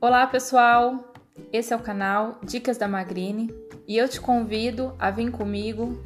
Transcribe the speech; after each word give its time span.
Olá, 0.00 0.24
pessoal! 0.28 1.12
Esse 1.52 1.74
é 1.74 1.76
o 1.76 1.80
canal 1.80 2.38
Dicas 2.44 2.78
da 2.78 2.86
Magrine 2.86 3.52
e 3.84 3.96
eu 3.96 4.08
te 4.08 4.20
convido 4.20 4.94
a 4.96 5.10
vir 5.10 5.28
comigo 5.32 6.00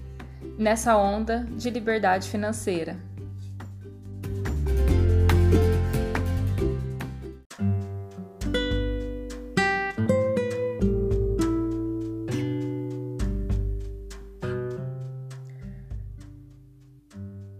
nessa 0.57 0.97
onda 0.97 1.45
de 1.51 1.69
liberdade 1.69 2.31
financeira. 2.31 2.97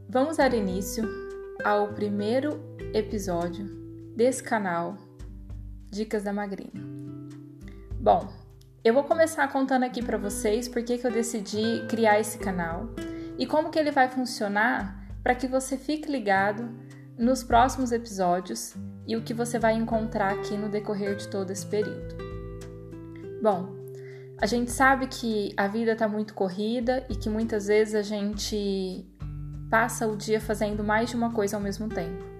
Vamos 0.09 0.39
dar 0.39 0.55
início 0.55 1.07
ao 1.63 1.89
primeiro 1.89 2.59
episódio 2.95 3.67
desse 4.17 4.43
canal 4.43 4.97
Dicas 5.93 6.23
da 6.23 6.33
Magrinha. 6.33 6.73
Bom, 8.01 8.27
eu 8.83 8.95
vou 8.95 9.05
começar 9.05 9.47
contando 9.53 9.83
aqui 9.83 10.03
para 10.03 10.17
vocês 10.17 10.67
por 10.67 10.83
que 10.83 10.99
eu 11.05 11.11
decidi 11.11 11.85
criar 11.87 12.19
esse 12.19 12.39
canal 12.39 12.89
e 13.39 13.45
como 13.45 13.69
que 13.69 13.79
ele 13.79 13.91
vai 13.91 14.09
funcionar 14.09 15.07
para 15.23 15.35
que 15.35 15.47
você 15.47 15.77
fique 15.77 16.11
ligado 16.11 16.67
nos 17.19 17.45
próximos 17.45 17.93
episódios 17.93 18.75
e 19.07 19.17
o 19.17 19.23
que 19.23 19.35
você 19.35 19.59
vai 19.59 19.75
encontrar 19.75 20.33
aqui 20.33 20.57
no 20.57 20.71
decorrer 20.71 21.15
de 21.15 21.29
todo 21.29 21.51
esse 21.51 21.67
período. 21.67 22.17
Bom, 23.43 23.75
a 24.41 24.47
gente 24.47 24.71
sabe 24.71 25.09
que 25.09 25.53
a 25.59 25.69
vida 25.69 25.93
está 25.93 26.09
muito 26.09 26.33
corrida 26.33 27.05
e 27.11 27.15
que 27.15 27.29
muitas 27.29 27.67
vezes 27.67 27.95
a 27.95 28.03
gente 28.03 29.07
passa 29.69 30.07
o 30.07 30.17
dia 30.17 30.41
fazendo 30.41 30.83
mais 30.83 31.11
de 31.11 31.17
uma 31.17 31.33
coisa 31.33 31.59
ao 31.59 31.63
mesmo 31.63 31.87
tempo. 31.87 32.32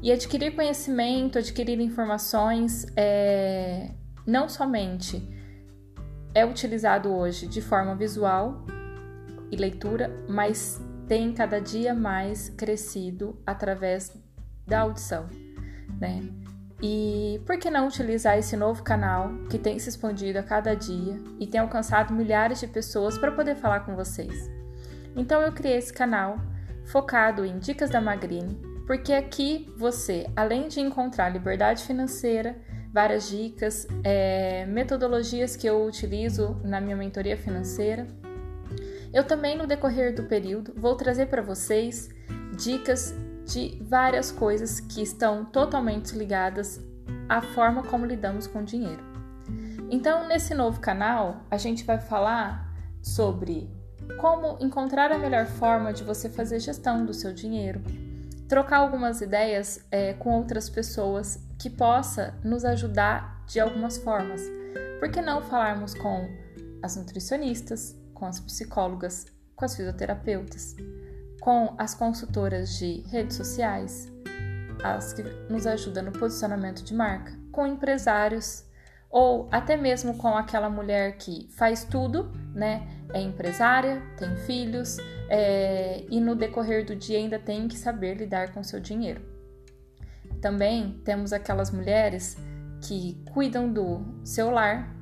E 0.00 0.12
adquirir 0.12 0.54
conhecimento, 0.54 1.38
adquirir 1.38 1.80
informações, 1.80 2.86
é, 2.96 3.90
não 4.26 4.48
somente 4.48 5.22
é 6.34 6.44
utilizado 6.46 7.12
hoje 7.12 7.46
de 7.46 7.60
forma 7.60 7.96
visual 7.96 8.64
e 9.50 9.56
leitura, 9.56 10.24
mas 10.28 10.80
tem 11.08 11.32
cada 11.32 11.60
dia 11.60 11.94
mais 11.94 12.50
crescido 12.50 13.40
através 13.46 14.12
da 14.66 14.80
audição, 14.80 15.26
né? 15.98 16.22
E 16.80 17.40
por 17.44 17.58
que 17.58 17.70
não 17.70 17.88
utilizar 17.88 18.38
esse 18.38 18.56
novo 18.56 18.84
canal 18.84 19.30
que 19.50 19.58
tem 19.58 19.78
se 19.80 19.88
expandido 19.88 20.38
a 20.38 20.44
cada 20.44 20.76
dia 20.76 21.20
e 21.40 21.46
tem 21.46 21.60
alcançado 21.60 22.14
milhares 22.14 22.60
de 22.60 22.68
pessoas 22.68 23.18
para 23.18 23.32
poder 23.32 23.56
falar 23.56 23.80
com 23.80 23.96
vocês? 23.96 24.48
Então 25.16 25.42
eu 25.42 25.50
criei 25.50 25.76
esse 25.76 25.92
canal 25.92 26.36
focado 26.84 27.44
em 27.44 27.58
dicas 27.58 27.90
da 27.90 28.00
Magrine 28.00 28.67
porque 28.88 29.12
aqui 29.12 29.70
você, 29.76 30.26
além 30.34 30.66
de 30.66 30.80
encontrar 30.80 31.28
liberdade 31.28 31.84
financeira, 31.84 32.58
várias 32.90 33.28
dicas, 33.28 33.86
é, 34.02 34.64
metodologias 34.64 35.54
que 35.54 35.66
eu 35.66 35.84
utilizo 35.84 36.58
na 36.64 36.80
minha 36.80 36.96
mentoria 36.96 37.36
financeira, 37.36 38.06
eu 39.12 39.24
também 39.24 39.58
no 39.58 39.66
decorrer 39.66 40.14
do 40.14 40.22
período 40.22 40.72
vou 40.74 40.96
trazer 40.96 41.26
para 41.26 41.42
vocês 41.42 42.08
dicas 42.56 43.14
de 43.44 43.78
várias 43.82 44.32
coisas 44.32 44.80
que 44.80 45.02
estão 45.02 45.44
totalmente 45.44 46.16
ligadas 46.16 46.80
à 47.28 47.42
forma 47.42 47.82
como 47.82 48.06
lidamos 48.06 48.46
com 48.46 48.60
o 48.60 48.64
dinheiro. 48.64 49.02
Então, 49.90 50.26
nesse 50.26 50.54
novo 50.54 50.80
canal, 50.80 51.42
a 51.50 51.58
gente 51.58 51.84
vai 51.84 52.00
falar 52.00 52.74
sobre 53.02 53.68
como 54.18 54.56
encontrar 54.58 55.12
a 55.12 55.18
melhor 55.18 55.44
forma 55.44 55.92
de 55.92 56.02
você 56.02 56.30
fazer 56.30 56.58
gestão 56.58 57.04
do 57.04 57.12
seu 57.12 57.34
dinheiro, 57.34 57.82
trocar 58.48 58.78
algumas 58.78 59.20
ideias 59.20 59.84
é, 59.90 60.14
com 60.14 60.30
outras 60.30 60.70
pessoas 60.70 61.38
que 61.58 61.68
possa 61.68 62.34
nos 62.42 62.64
ajudar 62.64 63.44
de 63.46 63.60
algumas 63.60 63.98
formas. 63.98 64.42
Por 64.98 65.10
que 65.10 65.20
não 65.20 65.42
falarmos 65.42 65.94
com 65.94 66.28
as 66.82 66.96
nutricionistas, 66.96 67.96
com 68.14 68.26
as 68.26 68.40
psicólogas, 68.40 69.26
com 69.54 69.64
as 69.64 69.76
fisioterapeutas, 69.76 70.74
com 71.40 71.74
as 71.78 71.94
consultoras 71.94 72.78
de 72.78 73.02
redes 73.08 73.36
sociais, 73.36 74.10
as 74.82 75.12
que 75.12 75.22
nos 75.50 75.66
ajudam 75.66 76.04
no 76.04 76.12
posicionamento 76.12 76.82
de 76.82 76.94
marca, 76.94 77.32
com 77.52 77.66
empresários 77.66 78.64
ou 79.10 79.48
até 79.50 79.76
mesmo 79.76 80.16
com 80.18 80.36
aquela 80.36 80.68
mulher 80.68 81.16
que 81.16 81.48
faz 81.56 81.84
tudo, 81.84 82.30
né? 82.54 82.86
É 83.12 83.20
empresária, 83.20 84.02
tem 84.18 84.36
filhos 84.36 84.98
é, 85.30 86.04
e 86.10 86.20
no 86.20 86.34
decorrer 86.34 86.84
do 86.84 86.94
dia 86.94 87.18
ainda 87.18 87.38
tem 87.38 87.68
que 87.68 87.76
saber 87.76 88.14
lidar 88.14 88.52
com 88.52 88.62
seu 88.62 88.78
dinheiro. 88.78 89.22
Também 90.42 91.00
temos 91.04 91.32
aquelas 91.32 91.70
mulheres 91.70 92.36
que 92.82 93.22
cuidam 93.32 93.72
do 93.72 94.04
seu 94.22 94.50
lar 94.50 94.94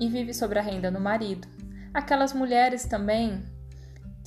e 0.00 0.08
vivem 0.08 0.32
sobre 0.32 0.58
a 0.58 0.62
renda 0.62 0.90
do 0.90 0.98
marido. 0.98 1.46
Aquelas 1.92 2.32
mulheres 2.32 2.86
também 2.86 3.42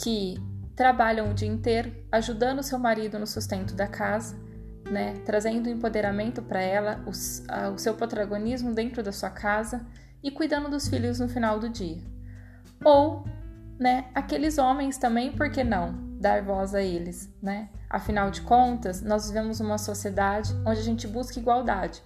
que 0.02 0.36
trabalham 0.76 1.32
o 1.32 1.34
dia 1.34 1.48
inteiro 1.48 1.92
ajudando 2.12 2.62
seu 2.62 2.78
marido 2.78 3.18
no 3.18 3.26
sustento 3.26 3.74
da 3.74 3.88
casa 3.88 4.45
né, 4.90 5.16
trazendo 5.26 5.70
empoderamento 5.70 6.42
para 6.42 6.62
ela, 6.62 7.04
o, 7.06 7.74
o 7.74 7.78
seu 7.78 7.94
protagonismo 7.96 8.74
dentro 8.74 9.02
da 9.02 9.12
sua 9.12 9.30
casa 9.30 9.86
e 10.24 10.32
cuidando 10.32 10.70
dos 10.70 10.88
filhos 10.88 11.20
no 11.20 11.28
final 11.28 11.60
do 11.60 11.70
dia. 11.70 12.02
Ou, 12.84 13.26
né, 13.80 14.06
aqueles 14.14 14.58
homens 14.58 14.98
também, 14.98 15.32
por 15.32 15.50
que 15.50 15.64
não 15.64 16.06
dar 16.20 16.42
voz 16.42 16.74
a 16.74 16.82
eles, 16.82 17.32
né? 17.42 17.70
Afinal 17.90 18.32
de 18.32 18.42
contas, 18.42 19.02
nós 19.02 19.28
vivemos 19.28 19.60
uma 19.60 19.78
sociedade 19.78 20.54
onde 20.66 20.80
a 20.80 20.84
gente 20.84 21.08
busca 21.08 21.40
igualdade 21.40 22.02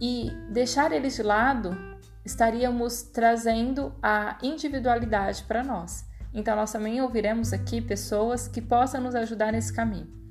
e 0.00 0.30
deixar 0.50 0.90
eles 0.90 1.14
de 1.14 1.22
lado 1.22 1.76
estaríamos 2.24 3.02
trazendo 3.02 3.94
a 4.02 4.38
individualidade 4.42 5.44
para 5.44 5.62
nós. 5.62 6.04
Então, 6.34 6.56
nós 6.56 6.72
também 6.72 7.00
ouviremos 7.00 7.52
aqui 7.52 7.80
pessoas 7.80 8.48
que 8.48 8.60
possam 8.60 9.00
nos 9.00 9.14
ajudar 9.14 9.52
nesse 9.52 9.72
caminho. 9.72 10.21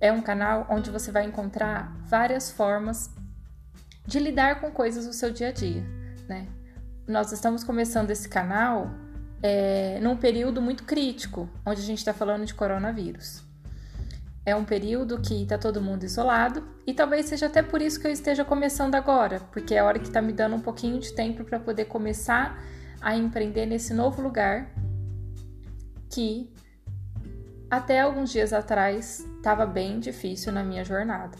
É 0.00 0.12
um 0.12 0.20
canal 0.20 0.66
onde 0.70 0.90
você 0.90 1.10
vai 1.10 1.24
encontrar 1.24 1.96
várias 2.08 2.50
formas 2.50 3.10
de 4.06 4.18
lidar 4.18 4.60
com 4.60 4.70
coisas 4.70 5.06
do 5.06 5.12
seu 5.12 5.32
dia 5.32 5.48
a 5.48 5.52
dia, 5.52 5.82
né? 6.28 6.46
Nós 7.06 7.32
estamos 7.32 7.64
começando 7.64 8.10
esse 8.10 8.28
canal 8.28 8.90
é, 9.42 9.98
num 10.00 10.16
período 10.16 10.60
muito 10.60 10.84
crítico, 10.84 11.48
onde 11.64 11.80
a 11.80 11.84
gente 11.84 11.98
está 11.98 12.12
falando 12.12 12.44
de 12.44 12.54
coronavírus. 12.54 13.42
É 14.44 14.54
um 14.54 14.64
período 14.64 15.20
que 15.20 15.42
está 15.42 15.58
todo 15.58 15.80
mundo 15.80 16.04
isolado 16.04 16.62
e 16.86 16.94
talvez 16.94 17.26
seja 17.26 17.46
até 17.46 17.62
por 17.62 17.82
isso 17.82 17.98
que 18.00 18.06
eu 18.06 18.12
esteja 18.12 18.44
começando 18.44 18.94
agora, 18.94 19.40
porque 19.50 19.74
é 19.74 19.80
a 19.80 19.84
hora 19.84 19.98
que 19.98 20.06
está 20.06 20.22
me 20.22 20.32
dando 20.32 20.54
um 20.54 20.60
pouquinho 20.60 21.00
de 21.00 21.12
tempo 21.12 21.44
para 21.44 21.58
poder 21.58 21.86
começar 21.86 22.56
a 23.00 23.16
empreender 23.16 23.66
nesse 23.66 23.92
novo 23.92 24.22
lugar 24.22 24.70
que 26.08 26.52
até 27.70 28.00
alguns 28.00 28.30
dias 28.30 28.52
atrás 28.52 29.26
estava 29.36 29.66
bem 29.66 29.98
difícil 29.98 30.52
na 30.52 30.62
minha 30.62 30.84
jornada. 30.84 31.36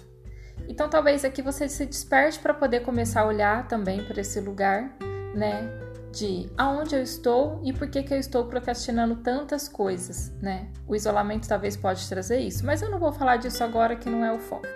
Então 0.68 0.88
talvez 0.88 1.24
aqui 1.24 1.40
você 1.40 1.68
se 1.68 1.86
desperte 1.86 2.38
para 2.38 2.52
poder 2.52 2.80
começar 2.80 3.22
a 3.22 3.26
olhar 3.26 3.68
também 3.68 4.04
para 4.04 4.20
esse 4.20 4.40
lugar, 4.40 4.96
né? 5.34 5.68
De 6.12 6.50
aonde 6.56 6.94
eu 6.94 7.02
estou 7.02 7.60
e 7.62 7.72
por 7.72 7.88
que, 7.88 8.02
que 8.02 8.12
eu 8.12 8.18
estou 8.18 8.46
procrastinando 8.46 9.16
tantas 9.16 9.68
coisas, 9.68 10.32
né? 10.40 10.68
O 10.86 10.96
isolamento 10.96 11.46
talvez 11.46 11.76
pode 11.76 12.08
trazer 12.08 12.38
isso, 12.38 12.64
mas 12.64 12.82
eu 12.82 12.90
não 12.90 12.98
vou 12.98 13.12
falar 13.12 13.36
disso 13.36 13.62
agora 13.62 13.94
que 13.94 14.08
não 14.08 14.24
é 14.24 14.32
o 14.32 14.38
foco. 14.38 14.66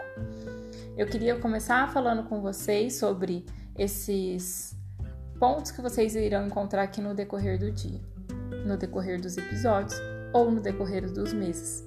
Eu 0.96 1.06
queria 1.06 1.36
começar 1.36 1.90
falando 1.90 2.24
com 2.24 2.40
vocês 2.40 2.98
sobre 2.98 3.46
esses 3.76 4.76
pontos 5.38 5.70
que 5.70 5.80
vocês 5.80 6.14
irão 6.14 6.46
encontrar 6.46 6.82
aqui 6.82 7.00
no 7.00 7.14
decorrer 7.14 7.58
do 7.58 7.70
dia, 7.72 8.00
no 8.66 8.76
decorrer 8.76 9.18
dos 9.18 9.38
episódios 9.38 9.98
ou 10.32 10.50
no 10.50 10.60
decorrer 10.60 11.10
dos 11.10 11.32
meses. 11.32 11.84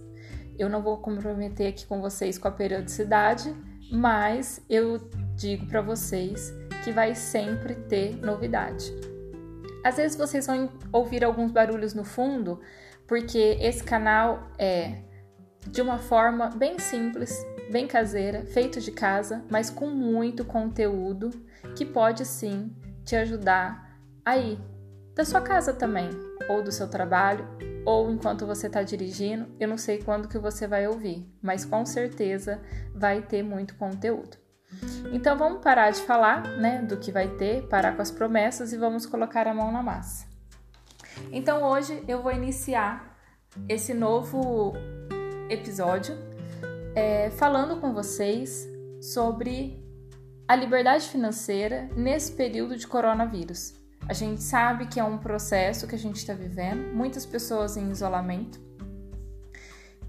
Eu 0.57 0.69
não 0.69 0.81
vou 0.81 0.97
comprometer 0.97 1.67
aqui 1.67 1.85
com 1.85 2.01
vocês 2.01 2.37
com 2.37 2.47
a 2.47 2.51
periodicidade, 2.51 3.55
mas 3.91 4.61
eu 4.69 4.99
digo 5.35 5.65
para 5.67 5.81
vocês 5.81 6.53
que 6.83 6.91
vai 6.91 7.15
sempre 7.15 7.75
ter 7.75 8.15
novidade. 8.17 8.93
Às 9.83 9.97
vezes 9.97 10.15
vocês 10.15 10.47
vão 10.47 10.69
ouvir 10.91 11.23
alguns 11.23 11.51
barulhos 11.51 11.93
no 11.93 12.03
fundo, 12.03 12.61
porque 13.07 13.57
esse 13.59 13.83
canal 13.83 14.49
é 14.57 15.01
de 15.67 15.81
uma 15.81 15.97
forma 15.97 16.49
bem 16.49 16.77
simples, 16.79 17.45
bem 17.71 17.87
caseira, 17.87 18.45
feito 18.45 18.79
de 18.79 18.91
casa, 18.91 19.43
mas 19.49 19.69
com 19.69 19.87
muito 19.87 20.45
conteúdo 20.45 21.31
que 21.75 21.85
pode 21.85 22.25
sim 22.25 22.75
te 23.03 23.15
ajudar 23.15 23.97
aí 24.25 24.57
da 25.15 25.25
sua 25.25 25.41
casa 25.41 25.73
também, 25.73 26.09
ou 26.49 26.61
do 26.61 26.71
seu 26.71 26.87
trabalho, 26.87 27.47
ou 27.85 28.09
enquanto 28.11 28.45
você 28.45 28.67
está 28.67 28.81
dirigindo, 28.81 29.47
eu 29.59 29.67
não 29.67 29.77
sei 29.77 30.01
quando 30.01 30.27
que 30.27 30.37
você 30.37 30.67
vai 30.67 30.87
ouvir, 30.87 31.27
mas 31.41 31.65
com 31.65 31.85
certeza 31.85 32.61
vai 32.93 33.21
ter 33.21 33.43
muito 33.43 33.75
conteúdo. 33.75 34.37
Então 35.11 35.37
vamos 35.37 35.61
parar 35.61 35.91
de 35.91 36.01
falar, 36.01 36.43
né, 36.57 36.81
do 36.81 36.97
que 36.97 37.11
vai 37.11 37.27
ter, 37.27 37.67
parar 37.67 37.95
com 37.95 38.01
as 38.01 38.09
promessas 38.09 38.73
e 38.73 38.77
vamos 38.77 39.05
colocar 39.05 39.47
a 39.47 39.53
mão 39.53 39.71
na 39.71 39.83
massa. 39.83 40.25
Então 41.31 41.63
hoje 41.63 42.03
eu 42.07 42.21
vou 42.21 42.31
iniciar 42.31 43.15
esse 43.69 43.93
novo 43.93 44.73
episódio 45.49 46.15
é, 46.95 47.29
falando 47.31 47.79
com 47.79 47.93
vocês 47.93 48.67
sobre 48.99 49.79
a 49.79 49.83
a 50.47 50.55
liberdade 50.55 51.07
financeira 51.07 51.89
nesse 51.95 52.31
período 52.31 52.77
de 52.77 52.85
coronavírus. 52.85 53.73
A 54.07 54.13
gente 54.13 54.43
sabe 54.43 54.87
que 54.87 54.99
é 54.99 55.03
um 55.03 55.17
processo 55.17 55.87
que 55.87 55.95
a 55.95 55.97
gente 55.97 56.17
está 56.17 56.33
vivendo, 56.33 56.93
muitas 56.93 57.25
pessoas 57.25 57.77
em 57.77 57.89
isolamento. 57.89 58.59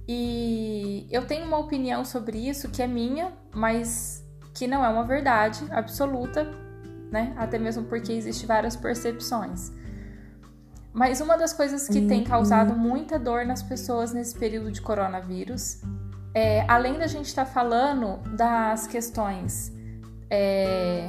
E 0.06 1.06
eu 1.11 1.26
tenho 1.26 1.46
uma 1.46 1.58
opinião 1.58 2.05
sobre 2.05 2.38
isso 2.38 2.69
que 2.70 2.82
é 2.82 2.87
minha, 2.87 3.32
mas 3.55 4.23
que 4.52 4.67
não 4.67 4.85
é 4.85 4.88
uma 4.88 5.05
verdade 5.05 5.64
absoluta, 5.70 6.44
né? 7.11 7.32
Até 7.37 7.58
mesmo 7.58 7.85
porque 7.85 8.12
existem 8.12 8.46
várias 8.46 8.76
percepções. 8.76 9.73
Mas 10.93 11.20
uma 11.20 11.37
das 11.37 11.52
coisas 11.52 11.88
que 11.88 12.06
tem 12.06 12.23
causado 12.23 12.75
muita 12.75 13.19
dor 13.19 13.44
nas 13.44 13.62
pessoas 13.62 14.12
nesse 14.12 14.38
período 14.38 14.70
de 14.70 14.81
coronavírus, 14.81 15.81
é, 16.32 16.64
além 16.69 16.99
da 16.99 17.06
gente 17.06 17.26
estar 17.26 17.44
tá 17.44 17.50
falando 17.50 18.19
das 18.37 18.87
questões 18.87 19.73
é, 20.31 21.08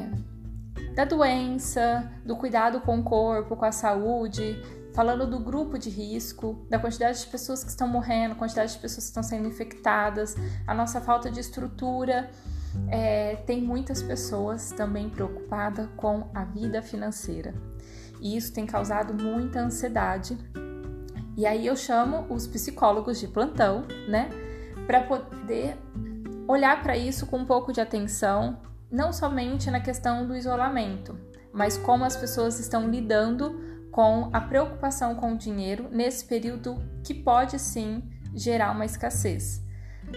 da 0.96 1.04
doença, 1.04 2.10
do 2.26 2.36
cuidado 2.38 2.80
com 2.82 3.00
o 3.00 3.04
corpo, 3.04 3.56
com 3.56 3.66
a 3.66 3.72
saúde, 3.72 4.62
falando 4.94 5.28
do 5.28 5.40
grupo 5.40 5.78
de 5.78 5.90
risco, 5.90 6.66
da 6.70 6.80
quantidade 6.80 7.20
de 7.20 7.28
pessoas 7.28 7.64
que 7.64 7.70
estão 7.70 7.88
morrendo, 7.88 8.34
quantidade 8.36 8.72
de 8.72 8.80
pessoas 8.80 9.04
que 9.04 9.10
estão 9.10 9.22
sendo 9.22 9.48
infectadas, 9.48 10.36
a 10.66 10.74
nossa 10.74 11.02
falta 11.02 11.30
de 11.30 11.42
estrutura. 11.42 12.32
É, 12.90 13.36
tem 13.46 13.62
muitas 13.62 14.02
pessoas 14.02 14.72
também 14.72 15.10
preocupadas 15.10 15.88
com 15.98 16.30
a 16.34 16.46
vida 16.46 16.82
financeira. 16.82 17.54
E 18.22 18.38
isso 18.38 18.54
tem 18.54 18.66
causado 18.66 19.14
muita 19.14 19.60
ansiedade. 19.60 20.38
E 21.38 21.46
aí 21.46 21.68
eu 21.68 21.76
chamo 21.76 22.26
os 22.30 22.48
psicólogos 22.48 23.20
de 23.20 23.28
plantão, 23.28 23.84
né, 24.08 24.30
para 24.88 25.02
poder 25.02 25.78
olhar 26.48 26.82
para 26.82 26.96
isso 26.96 27.26
com 27.26 27.40
um 27.40 27.46
pouco 27.46 27.74
de 27.74 27.82
atenção, 27.82 28.60
não 28.92 29.12
somente 29.12 29.70
na 29.70 29.80
questão 29.80 30.28
do 30.28 30.36
isolamento, 30.36 31.18
mas 31.54 31.78
como 31.78 32.04
as 32.04 32.16
pessoas 32.16 32.60
estão 32.60 32.90
lidando 32.90 33.90
com 33.92 34.30
a 34.34 34.42
preocupação 34.42 35.16
com 35.16 35.34
o 35.34 35.38
dinheiro 35.38 35.88
nesse 35.90 36.26
período 36.26 36.78
que 37.04 37.14
pode 37.14 37.58
sim 37.58 38.04
gerar 38.34 38.72
uma 38.72 38.86
escassez. 38.86 39.64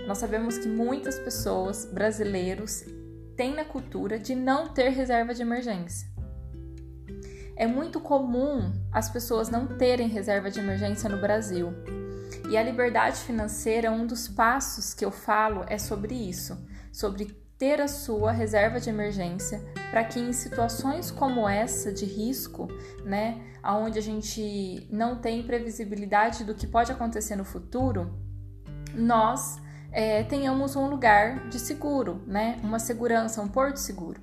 Nós 0.06 0.19
sabemos 0.19 0.59
que 0.59 0.69
muitas 0.69 1.19
pessoas, 1.19 1.87
brasileiros, 1.87 2.85
têm 3.37 3.55
na 3.55 3.65
cultura 3.65 4.19
de 4.19 4.35
não 4.35 4.69
ter 4.69 4.88
reserva 4.88 5.32
de 5.32 5.43
emergência. 5.43 6.09
É 7.56 7.67
muito 7.67 8.00
comum 8.00 8.73
as 8.93 9.09
pessoas 9.09 9.49
não 9.49 9.67
terem 9.79 10.09
reserva 10.09 10.50
de 10.50 10.59
emergência 10.59 11.09
no 11.09 11.20
Brasil. 11.20 11.73
E 12.50 12.56
a 12.56 12.62
liberdade 12.62 13.19
financeira, 13.19 13.91
um 13.91 14.06
dos 14.06 14.29
passos 14.29 14.93
que 14.93 15.05
eu 15.05 15.11
falo 15.11 15.65
é 15.69 15.79
sobre 15.79 16.15
isso, 16.15 16.59
sobre 16.93 17.37
ter 17.58 17.81
a 17.81 17.88
sua 17.88 18.31
reserva 18.31 18.78
de 18.78 18.88
emergência 18.88 19.60
para 19.90 20.05
que 20.05 20.20
em 20.20 20.32
situações 20.32 21.10
como 21.10 21.49
essa 21.49 21.93
de 21.93 22.05
risco, 22.05 22.69
né, 23.05 23.43
onde 23.64 23.99
a 23.99 24.02
gente 24.02 24.87
não 24.90 25.16
tem 25.16 25.43
previsibilidade 25.43 26.44
do 26.44 26.55
que 26.55 26.66
pode 26.66 26.93
acontecer 26.93 27.34
no 27.34 27.44
futuro, 27.44 28.14
nós 28.94 29.60
é, 29.90 30.22
tenhamos 30.22 30.76
um 30.76 30.88
lugar 30.88 31.49
de 31.49 31.58
seguro, 31.58 32.22
né, 32.26 32.60
uma 32.62 32.78
segurança, 32.78 33.43
um 33.43 33.49
porto 33.49 33.78
seguro, 33.78 34.20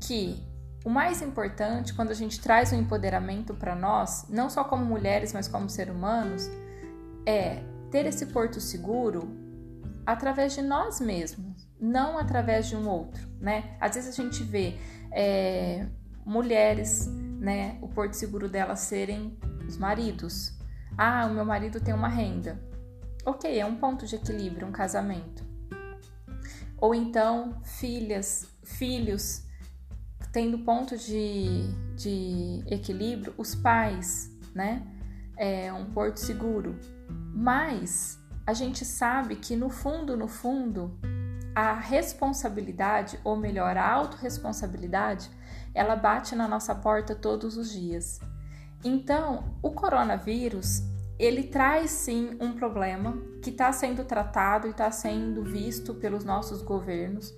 que 0.00 0.42
o 0.84 0.90
mais 0.90 1.22
importante 1.22 1.94
quando 1.94 2.10
a 2.10 2.14
gente 2.14 2.40
traz 2.40 2.72
o 2.72 2.74
um 2.74 2.80
empoderamento 2.80 3.54
para 3.54 3.76
nós, 3.76 4.26
não 4.28 4.50
só 4.50 4.64
como 4.64 4.84
mulheres, 4.84 5.32
mas 5.32 5.46
como 5.46 5.70
seres 5.70 5.94
humanos, 5.94 6.50
é 7.24 7.62
ter 7.92 8.06
esse 8.06 8.26
porto 8.26 8.60
seguro 8.60 9.41
através 10.06 10.54
de 10.54 10.62
nós 10.62 11.00
mesmos, 11.00 11.68
não 11.80 12.18
através 12.18 12.66
de 12.68 12.76
um 12.76 12.88
outro, 12.88 13.28
né? 13.40 13.76
Às 13.80 13.94
vezes 13.94 14.18
a 14.18 14.22
gente 14.22 14.42
vê 14.42 14.76
é, 15.12 15.86
mulheres, 16.24 17.06
né, 17.06 17.78
o 17.80 17.88
porto 17.88 18.14
seguro 18.14 18.48
delas 18.48 18.80
serem 18.80 19.36
os 19.66 19.76
maridos. 19.76 20.56
Ah, 20.96 21.26
o 21.26 21.34
meu 21.34 21.44
marido 21.44 21.80
tem 21.80 21.94
uma 21.94 22.08
renda. 22.08 22.60
Ok, 23.24 23.58
é 23.58 23.64
um 23.64 23.76
ponto 23.76 24.06
de 24.06 24.16
equilíbrio, 24.16 24.66
um 24.66 24.72
casamento. 24.72 25.44
Ou 26.76 26.94
então, 26.94 27.60
filhas, 27.62 28.48
filhos, 28.64 29.44
tendo 30.32 30.58
ponto 30.58 30.96
de, 30.96 31.62
de 31.94 32.64
equilíbrio, 32.66 33.32
os 33.38 33.54
pais, 33.54 34.30
né? 34.54 34.84
É 35.36 35.72
um 35.72 35.86
porto 35.86 36.16
seguro. 36.16 36.76
Mas 37.32 38.18
a 38.52 38.54
gente 38.54 38.84
sabe 38.84 39.36
que 39.36 39.56
no 39.56 39.70
fundo, 39.70 40.14
no 40.14 40.28
fundo, 40.28 40.94
a 41.54 41.72
responsabilidade, 41.72 43.18
ou 43.24 43.34
melhor, 43.34 43.78
a 43.78 43.90
autorresponsabilidade, 43.90 45.30
ela 45.74 45.96
bate 45.96 46.36
na 46.36 46.46
nossa 46.46 46.74
porta 46.74 47.14
todos 47.14 47.56
os 47.56 47.72
dias. 47.72 48.20
Então, 48.84 49.56
o 49.62 49.70
coronavírus, 49.70 50.82
ele 51.18 51.44
traz 51.44 51.92
sim 51.92 52.36
um 52.42 52.52
problema 52.52 53.16
que 53.42 53.48
está 53.48 53.72
sendo 53.72 54.04
tratado 54.04 54.66
e 54.66 54.70
está 54.70 54.90
sendo 54.90 55.42
visto 55.42 55.94
pelos 55.94 56.22
nossos 56.22 56.60
governos 56.60 57.34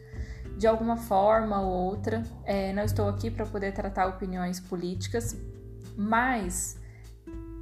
de 0.58 0.67
alguma 0.67 0.96
forma 0.96 1.60
ou 1.60 1.70
outra. 1.70 2.25
É, 2.44 2.72
não 2.72 2.82
estou 2.82 3.08
aqui 3.08 3.31
para 3.31 3.46
poder 3.46 3.72
tratar 3.72 4.08
opiniões 4.08 4.58
políticas, 4.58 5.37
mas 5.96 6.76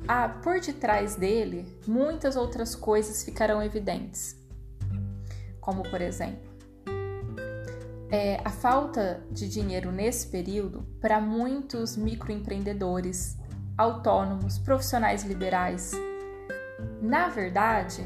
ah, 0.08 0.28
por 0.28 0.60
detrás 0.60 1.16
dele, 1.16 1.66
muitas 1.86 2.36
outras 2.36 2.74
coisas 2.74 3.24
ficarão 3.24 3.62
evidentes. 3.62 4.36
Como, 5.60 5.82
por 5.84 6.00
exemplo, 6.00 6.52
é, 8.10 8.40
a 8.44 8.50
falta 8.50 9.22
de 9.30 9.48
dinheiro 9.48 9.90
nesse 9.90 10.26
período 10.26 10.86
para 11.00 11.20
muitos 11.20 11.96
microempreendedores, 11.96 13.38
autônomos, 13.78 14.58
profissionais 14.58 15.24
liberais. 15.24 15.92
Na 17.00 17.28
verdade, 17.28 18.02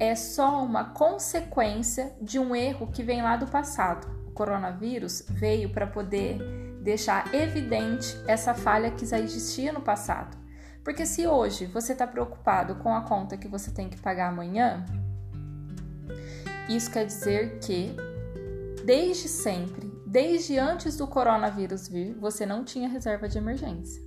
é 0.00 0.14
só 0.14 0.64
uma 0.64 0.86
consequência 0.86 2.16
de 2.20 2.38
um 2.38 2.54
erro 2.54 2.88
que 2.88 3.02
vem 3.02 3.22
lá 3.22 3.36
do 3.36 3.46
passado. 3.46 4.08
O 4.26 4.32
coronavírus 4.32 5.24
veio 5.28 5.70
para 5.70 5.86
poder 5.86 6.38
deixar 6.82 7.32
evidente 7.34 8.16
essa 8.26 8.54
falha 8.54 8.90
que 8.90 9.06
já 9.06 9.20
existia 9.20 9.72
no 9.72 9.80
passado. 9.80 10.36
Porque 10.84 11.04
se 11.04 11.26
hoje 11.26 11.66
você 11.66 11.92
está 11.92 12.06
preocupado 12.06 12.76
com 12.76 12.94
a 12.94 13.02
conta 13.02 13.36
que 13.36 13.48
você 13.48 13.70
tem 13.70 13.88
que 13.88 14.00
pagar 14.00 14.28
amanhã, 14.28 14.84
isso 16.68 16.90
quer 16.90 17.06
dizer 17.06 17.58
que 17.60 17.94
desde 18.84 19.28
sempre, 19.28 19.92
desde 20.06 20.58
antes 20.58 20.96
do 20.96 21.06
coronavírus 21.06 21.88
vir, 21.88 22.14
você 22.14 22.46
não 22.46 22.64
tinha 22.64 22.88
reserva 22.88 23.28
de 23.28 23.38
emergência. 23.38 24.02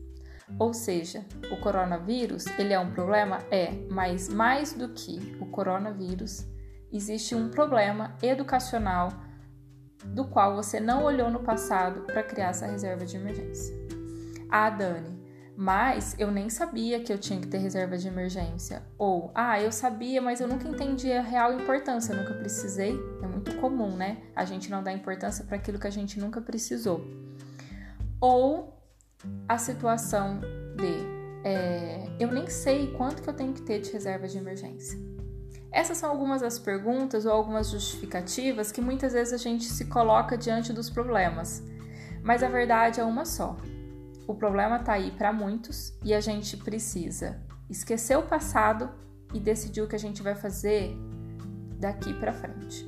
Ou 0.60 0.74
seja, 0.74 1.26
o 1.52 1.58
coronavírus, 1.58 2.46
ele 2.60 2.74
é 2.74 2.80
um 2.80 2.92
problema? 2.92 3.40
É, 3.50 3.72
mas 3.90 4.28
mais 4.28 4.74
do 4.74 4.90
que 4.90 5.38
o 5.40 5.46
coronavírus, 5.46 6.46
existe 6.92 7.36
um 7.36 7.50
problema 7.50 8.16
educacional 8.22 9.10
do 10.06 10.28
qual 10.28 10.56
você 10.56 10.80
não 10.80 11.04
olhou 11.04 11.30
no 11.30 11.40
passado 11.40 12.02
para 12.02 12.24
criar 12.24 12.50
essa 12.50 12.66
reserva 12.66 13.06
de 13.06 13.16
emergência. 13.16 13.74
Ah, 14.50 14.70
Dani, 14.70 15.21
mas 15.56 16.16
eu 16.18 16.32
nem 16.32 16.50
sabia 16.50 17.00
que 17.00 17.12
eu 17.12 17.18
tinha 17.18 17.40
que 17.40 17.48
ter 17.48 17.58
reserva 17.58 17.98
de 17.98 18.08
emergência. 18.08 18.84
Ou, 18.98 19.32
ah, 19.36 19.62
eu 19.62 19.72
sabia, 19.72 20.22
mas 20.22 20.40
eu 20.40 20.48
nunca 20.48 20.68
entendi 20.68 21.12
a 21.12 21.22
real 21.22 21.54
importância, 21.54 22.14
eu 22.14 22.18
nunca 22.18 22.34
precisei. 22.34 22.98
É 23.22 23.28
muito 23.28 23.56
comum, 23.58 23.96
né? 23.96 24.18
A 24.36 24.46
gente 24.46 24.72
não 24.72 24.82
dá 24.82 24.92
importância 24.92 25.46
para 25.46 25.58
aquilo 25.58 25.78
que 25.78 25.88
a 25.88 25.92
gente 25.92 26.20
nunca 26.20 26.42
precisou. 26.42 27.06
Ou 28.20 28.82
a 29.48 29.58
situação 29.58 30.40
de 30.76 31.22
é, 31.44 32.08
eu 32.20 32.32
nem 32.32 32.48
sei 32.48 32.92
quanto 32.94 33.22
que 33.22 33.30
eu 33.30 33.34
tenho 33.34 33.54
que 33.54 33.62
ter 33.62 33.80
de 33.80 33.92
reserva 33.92 34.28
de 34.28 34.38
emergência. 34.38 34.98
Essas 35.72 35.98
são 35.98 36.10
algumas 36.10 36.42
das 36.42 36.60
perguntas 36.60 37.26
ou 37.26 37.32
algumas 37.32 37.70
justificativas 37.70 38.72
que 38.72 38.82
muitas 38.82 39.14
vezes 39.14 39.34
a 39.34 39.38
gente 39.38 39.64
se 39.64 39.86
coloca 39.86 40.38
diante 40.38 40.74
dos 40.74 40.90
problemas, 40.90 41.64
mas 42.22 42.44
a 42.44 42.50
verdade 42.50 43.00
é 43.00 43.04
uma 43.04 43.26
só. 43.26 43.58
O 44.32 44.36
problema 44.36 44.78
está 44.78 44.94
aí 44.94 45.12
para 45.12 45.34
muitos 45.34 45.94
e 46.02 46.14
a 46.14 46.22
gente 46.22 46.56
precisa 46.56 47.38
esquecer 47.70 48.18
o 48.18 48.24
passado 48.24 48.90
e 49.34 49.42
decidir 49.42 49.82
o 49.82 49.90
que 49.90 49.96
a 49.98 50.00
gente 50.00 50.24
vai 50.24 50.36
fazer 50.36 50.96
daqui 51.78 52.14
para 52.14 52.32
frente. 52.32 52.88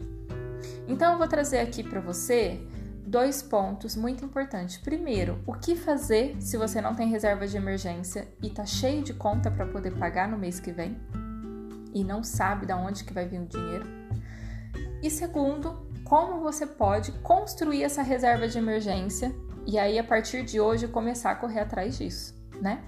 Então 0.88 1.12
eu 1.12 1.18
vou 1.18 1.28
trazer 1.28 1.60
aqui 1.60 1.84
para 1.84 2.00
você 2.00 2.66
dois 3.06 3.42
pontos 3.42 3.94
muito 3.98 4.24
importantes. 4.24 4.78
Primeiro, 4.78 5.44
o 5.46 5.52
que 5.52 5.76
fazer 5.76 6.38
se 6.40 6.56
você 6.56 6.80
não 6.80 6.96
tem 6.96 7.10
reserva 7.10 7.46
de 7.46 7.58
emergência 7.58 8.26
e 8.42 8.50
tá 8.50 8.66
cheio 8.66 9.04
de 9.04 9.14
conta 9.14 9.52
para 9.52 9.66
poder 9.66 9.92
pagar 9.98 10.30
no 10.30 10.38
mês 10.38 10.62
que 10.62 10.72
vem 10.72 10.98
e 11.94 12.06
não 12.06 12.24
sabe 12.24 12.66
de 12.66 12.74
onde 12.74 13.04
que 13.04 13.12
vai 13.12 13.28
vir 13.28 13.42
o 13.42 13.46
dinheiro? 13.46 13.86
E 15.02 15.10
segundo, 15.10 15.92
como 16.06 16.40
você 16.40 16.66
pode 16.66 17.12
construir 17.20 17.84
essa 17.84 18.02
reserva 18.02 18.48
de 18.48 18.58
emergência 18.58 19.36
e 19.66 19.78
aí, 19.80 19.98
a 19.98 20.04
partir 20.04 20.44
de 20.44 20.60
hoje, 20.60 20.88
começar 20.88 21.32
a 21.32 21.36
correr 21.36 21.62
atrás 21.62 21.98
disso, 21.98 22.36
né? 22.62 22.84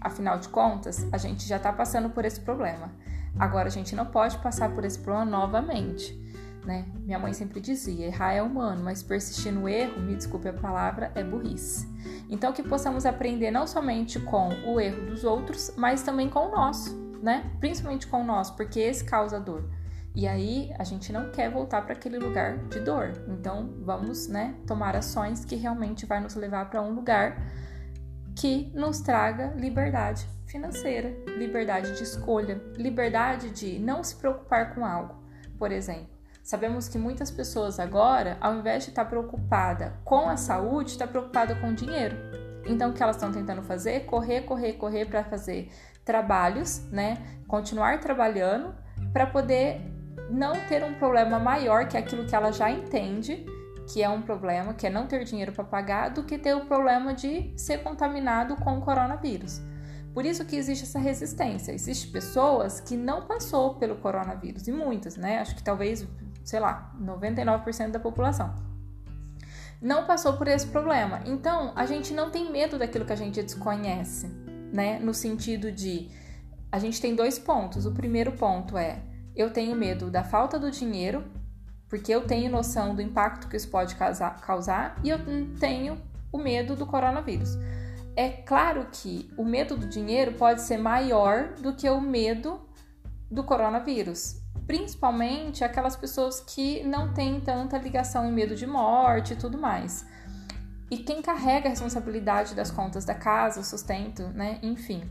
Afinal 0.00 0.38
de 0.38 0.48
contas, 0.48 1.06
a 1.12 1.18
gente 1.18 1.46
já 1.46 1.56
está 1.56 1.72
passando 1.72 2.10
por 2.10 2.24
esse 2.24 2.40
problema. 2.40 2.92
Agora, 3.38 3.68
a 3.68 3.70
gente 3.70 3.94
não 3.94 4.06
pode 4.06 4.38
passar 4.38 4.74
por 4.74 4.84
esse 4.84 4.98
problema 4.98 5.24
novamente. 5.24 6.18
né? 6.64 6.84
Minha 6.96 7.18
mãe 7.18 7.32
sempre 7.32 7.60
dizia: 7.60 8.06
errar 8.06 8.32
é 8.32 8.42
humano, 8.42 8.82
mas 8.82 9.02
persistir 9.02 9.52
no 9.52 9.68
erro, 9.68 10.00
me 10.00 10.16
desculpe 10.16 10.48
a 10.48 10.52
palavra, 10.52 11.12
é 11.14 11.22
burrice. 11.22 11.86
Então, 12.28 12.52
que 12.52 12.62
possamos 12.62 13.06
aprender 13.06 13.50
não 13.50 13.66
somente 13.66 14.18
com 14.18 14.48
o 14.66 14.80
erro 14.80 15.06
dos 15.06 15.22
outros, 15.22 15.72
mas 15.76 16.02
também 16.02 16.28
com 16.28 16.48
o 16.48 16.50
nosso, 16.50 16.96
né? 17.22 17.50
Principalmente 17.60 18.06
com 18.08 18.20
o 18.22 18.24
nosso, 18.24 18.56
porque 18.56 18.80
esse 18.80 19.04
causa 19.04 19.38
dor. 19.38 19.64
E 20.16 20.26
aí 20.26 20.72
a 20.78 20.82
gente 20.82 21.12
não 21.12 21.30
quer 21.30 21.50
voltar 21.50 21.82
para 21.82 21.92
aquele 21.92 22.18
lugar 22.18 22.56
de 22.68 22.80
dor. 22.80 23.12
Então, 23.28 23.74
vamos, 23.82 24.26
né, 24.28 24.54
tomar 24.66 24.96
ações 24.96 25.44
que 25.44 25.54
realmente 25.56 26.06
vai 26.06 26.20
nos 26.20 26.34
levar 26.34 26.70
para 26.70 26.80
um 26.80 26.94
lugar 26.94 27.36
que 28.34 28.72
nos 28.74 29.00
traga 29.00 29.52
liberdade 29.58 30.26
financeira, 30.46 31.14
liberdade 31.36 31.94
de 31.94 32.02
escolha, 32.02 32.62
liberdade 32.78 33.50
de 33.50 33.78
não 33.78 34.02
se 34.02 34.16
preocupar 34.16 34.74
com 34.74 34.86
algo. 34.86 35.22
Por 35.58 35.70
exemplo, 35.70 36.08
sabemos 36.42 36.88
que 36.88 36.96
muitas 36.96 37.30
pessoas 37.30 37.78
agora, 37.78 38.38
ao 38.40 38.54
invés 38.54 38.84
de 38.84 38.90
estar 38.90 39.04
preocupada 39.04 40.00
com 40.02 40.30
a 40.30 40.38
saúde, 40.38 40.92
está 40.92 41.06
preocupada 41.06 41.56
com 41.56 41.68
o 41.68 41.74
dinheiro. 41.74 42.16
Então, 42.64 42.90
o 42.90 42.94
que 42.94 43.02
elas 43.02 43.16
estão 43.16 43.30
tentando 43.30 43.62
fazer? 43.62 44.06
Correr, 44.06 44.42
correr, 44.42 44.72
correr 44.74 45.04
para 45.04 45.22
fazer 45.24 45.70
trabalhos, 46.06 46.90
né? 46.90 47.18
Continuar 47.46 48.00
trabalhando 48.00 48.74
para 49.12 49.26
poder 49.26 49.95
não 50.30 50.54
ter 50.68 50.84
um 50.84 50.94
problema 50.94 51.38
maior 51.38 51.88
que 51.88 51.96
aquilo 51.96 52.26
que 52.26 52.34
ela 52.34 52.50
já 52.52 52.70
entende 52.70 53.44
que 53.86 54.02
é 54.02 54.08
um 54.08 54.20
problema, 54.20 54.74
que 54.74 54.86
é 54.86 54.90
não 54.90 55.06
ter 55.06 55.24
dinheiro 55.24 55.52
para 55.52 55.64
pagar, 55.64 56.10
do 56.10 56.24
que 56.24 56.36
ter 56.36 56.54
o 56.54 56.66
problema 56.66 57.14
de 57.14 57.52
ser 57.56 57.78
contaminado 57.78 58.56
com 58.56 58.78
o 58.78 58.80
coronavírus. 58.80 59.62
Por 60.12 60.24
isso 60.24 60.44
que 60.44 60.56
existe 60.56 60.84
essa 60.84 60.98
resistência. 60.98 61.72
Existem 61.72 62.10
pessoas 62.10 62.80
que 62.80 62.96
não 62.96 63.26
passou 63.26 63.74
pelo 63.74 63.96
coronavírus, 63.96 64.66
e 64.66 64.72
muitas, 64.72 65.16
né? 65.16 65.38
Acho 65.38 65.54
que 65.54 65.62
talvez, 65.62 66.06
sei 66.42 66.58
lá, 66.58 66.92
99% 67.00 67.90
da 67.90 68.00
população. 68.00 68.54
Não 69.80 70.06
passou 70.06 70.32
por 70.32 70.48
esse 70.48 70.66
problema. 70.66 71.20
Então, 71.26 71.72
a 71.76 71.84
gente 71.86 72.12
não 72.14 72.30
tem 72.30 72.50
medo 72.50 72.78
daquilo 72.78 73.04
que 73.04 73.12
a 73.12 73.16
gente 73.16 73.42
desconhece, 73.42 74.26
né? 74.72 74.98
No 74.98 75.12
sentido 75.12 75.70
de 75.70 76.10
a 76.72 76.78
gente 76.78 77.00
tem 77.00 77.14
dois 77.14 77.38
pontos. 77.38 77.86
O 77.86 77.92
primeiro 77.92 78.32
ponto 78.32 78.76
é 78.76 79.00
eu 79.36 79.52
tenho 79.52 79.76
medo 79.76 80.10
da 80.10 80.24
falta 80.24 80.58
do 80.58 80.70
dinheiro 80.70 81.24
porque 81.88 82.12
eu 82.12 82.26
tenho 82.26 82.50
noção 82.50 82.94
do 82.94 83.02
impacto 83.02 83.48
que 83.48 83.56
isso 83.56 83.70
pode 83.70 83.94
causar 83.94 84.98
e 85.04 85.08
eu 85.08 85.18
tenho 85.60 86.00
o 86.32 86.38
medo 86.38 86.74
do 86.74 86.86
coronavírus. 86.86 87.56
É 88.16 88.28
claro 88.28 88.88
que 88.90 89.30
o 89.36 89.44
medo 89.44 89.76
do 89.76 89.86
dinheiro 89.86 90.32
pode 90.32 90.62
ser 90.62 90.78
maior 90.78 91.52
do 91.54 91.74
que 91.74 91.88
o 91.88 92.00
medo 92.00 92.60
do 93.30 93.44
coronavírus, 93.44 94.40
principalmente 94.66 95.62
aquelas 95.62 95.96
pessoas 95.96 96.40
que 96.40 96.82
não 96.82 97.12
têm 97.12 97.40
tanta 97.40 97.78
ligação 97.78 98.26
e 98.26 98.32
medo 98.32 98.54
de 98.56 98.66
morte 98.66 99.34
e 99.34 99.36
tudo 99.36 99.58
mais. 99.58 100.06
E 100.90 100.98
quem 100.98 101.20
carrega 101.20 101.66
a 101.66 101.70
responsabilidade 101.70 102.54
das 102.54 102.70
contas 102.70 103.04
da 103.04 103.14
casa, 103.14 103.60
o 103.60 103.64
sustento, 103.64 104.28
né? 104.28 104.58
Enfim. 104.62 105.02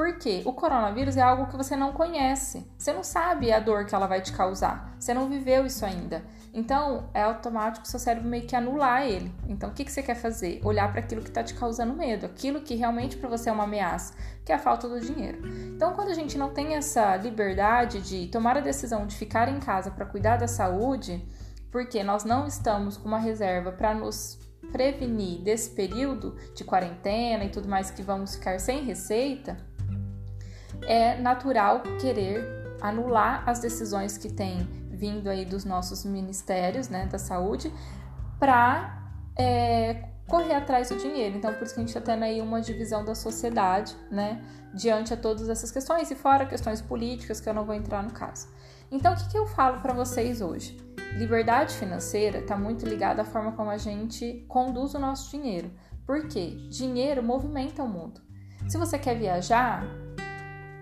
Porque 0.00 0.40
o 0.46 0.54
coronavírus 0.54 1.18
é 1.18 1.20
algo 1.20 1.48
que 1.48 1.58
você 1.58 1.76
não 1.76 1.92
conhece. 1.92 2.66
Você 2.78 2.90
não 2.90 3.04
sabe 3.04 3.52
a 3.52 3.60
dor 3.60 3.84
que 3.84 3.94
ela 3.94 4.06
vai 4.06 4.22
te 4.22 4.32
causar. 4.32 4.96
Você 4.98 5.12
não 5.12 5.28
viveu 5.28 5.66
isso 5.66 5.84
ainda. 5.84 6.24
Então, 6.54 7.10
é 7.12 7.20
automático 7.20 7.86
seu 7.86 8.00
cérebro 8.00 8.26
meio 8.26 8.46
que 8.46 8.56
anular 8.56 9.06
ele. 9.06 9.30
Então, 9.46 9.68
o 9.68 9.74
que, 9.74 9.84
que 9.84 9.92
você 9.92 10.02
quer 10.02 10.14
fazer? 10.14 10.58
Olhar 10.64 10.90
para 10.90 11.00
aquilo 11.00 11.20
que 11.20 11.28
está 11.28 11.44
te 11.44 11.52
causando 11.52 11.92
medo, 11.92 12.24
aquilo 12.24 12.62
que 12.62 12.76
realmente 12.76 13.18
para 13.18 13.28
você 13.28 13.50
é 13.50 13.52
uma 13.52 13.64
ameaça, 13.64 14.14
que 14.42 14.50
é 14.50 14.54
a 14.54 14.58
falta 14.58 14.88
do 14.88 14.98
dinheiro. 14.98 15.46
Então, 15.76 15.92
quando 15.92 16.08
a 16.08 16.14
gente 16.14 16.38
não 16.38 16.48
tem 16.48 16.76
essa 16.76 17.16
liberdade 17.16 18.00
de 18.00 18.26
tomar 18.28 18.56
a 18.56 18.60
decisão 18.60 19.06
de 19.06 19.14
ficar 19.14 19.50
em 19.50 19.60
casa 19.60 19.90
para 19.90 20.06
cuidar 20.06 20.38
da 20.38 20.48
saúde, 20.48 21.22
porque 21.70 22.02
nós 22.02 22.24
não 22.24 22.46
estamos 22.46 22.96
com 22.96 23.06
uma 23.06 23.18
reserva 23.18 23.70
para 23.70 23.92
nos 23.92 24.38
prevenir 24.72 25.40
desse 25.42 25.70
período 25.70 26.36
de 26.54 26.64
quarentena 26.64 27.44
e 27.44 27.50
tudo 27.50 27.68
mais 27.68 27.90
que 27.90 28.02
vamos 28.02 28.36
ficar 28.36 28.58
sem 28.60 28.82
receita, 28.84 29.58
é 30.86 31.20
natural 31.20 31.82
querer 32.00 32.76
anular 32.80 33.42
as 33.48 33.60
decisões 33.60 34.16
que 34.16 34.30
têm 34.30 34.68
vindo 34.90 35.28
aí 35.28 35.44
dos 35.44 35.64
nossos 35.64 36.04
ministérios 36.04 36.88
né, 36.88 37.06
da 37.06 37.18
saúde 37.18 37.72
para 38.38 39.12
é, 39.36 40.08
correr 40.26 40.54
atrás 40.54 40.88
do 40.88 40.96
dinheiro. 40.96 41.36
Então, 41.36 41.52
por 41.54 41.64
isso 41.64 41.74
que 41.74 41.80
a 41.80 41.82
gente 41.82 41.96
está 41.96 42.00
tendo 42.00 42.22
aí 42.22 42.40
uma 42.40 42.60
divisão 42.60 43.04
da 43.04 43.14
sociedade, 43.14 43.96
né, 44.10 44.42
diante 44.74 45.12
a 45.12 45.16
todas 45.16 45.48
essas 45.48 45.70
questões 45.70 46.10
e 46.10 46.14
fora 46.14 46.46
questões 46.46 46.80
políticas 46.80 47.40
que 47.40 47.48
eu 47.48 47.54
não 47.54 47.64
vou 47.64 47.74
entrar 47.74 48.02
no 48.02 48.12
caso. 48.12 48.48
Então, 48.90 49.12
o 49.12 49.16
que, 49.16 49.28
que 49.30 49.38
eu 49.38 49.46
falo 49.46 49.80
para 49.80 49.92
vocês 49.92 50.40
hoje? 50.40 50.78
Liberdade 51.16 51.74
financeira 51.74 52.38
está 52.38 52.56
muito 52.56 52.86
ligada 52.86 53.22
à 53.22 53.24
forma 53.24 53.52
como 53.52 53.70
a 53.70 53.78
gente 53.78 54.44
conduz 54.48 54.94
o 54.94 54.98
nosso 54.98 55.30
dinheiro. 55.30 55.70
Por 56.06 56.28
quê? 56.28 56.56
Dinheiro 56.70 57.22
movimenta 57.22 57.82
o 57.82 57.88
mundo. 57.88 58.20
Se 58.68 58.76
você 58.76 58.98
quer 58.98 59.16
viajar, 59.16 59.84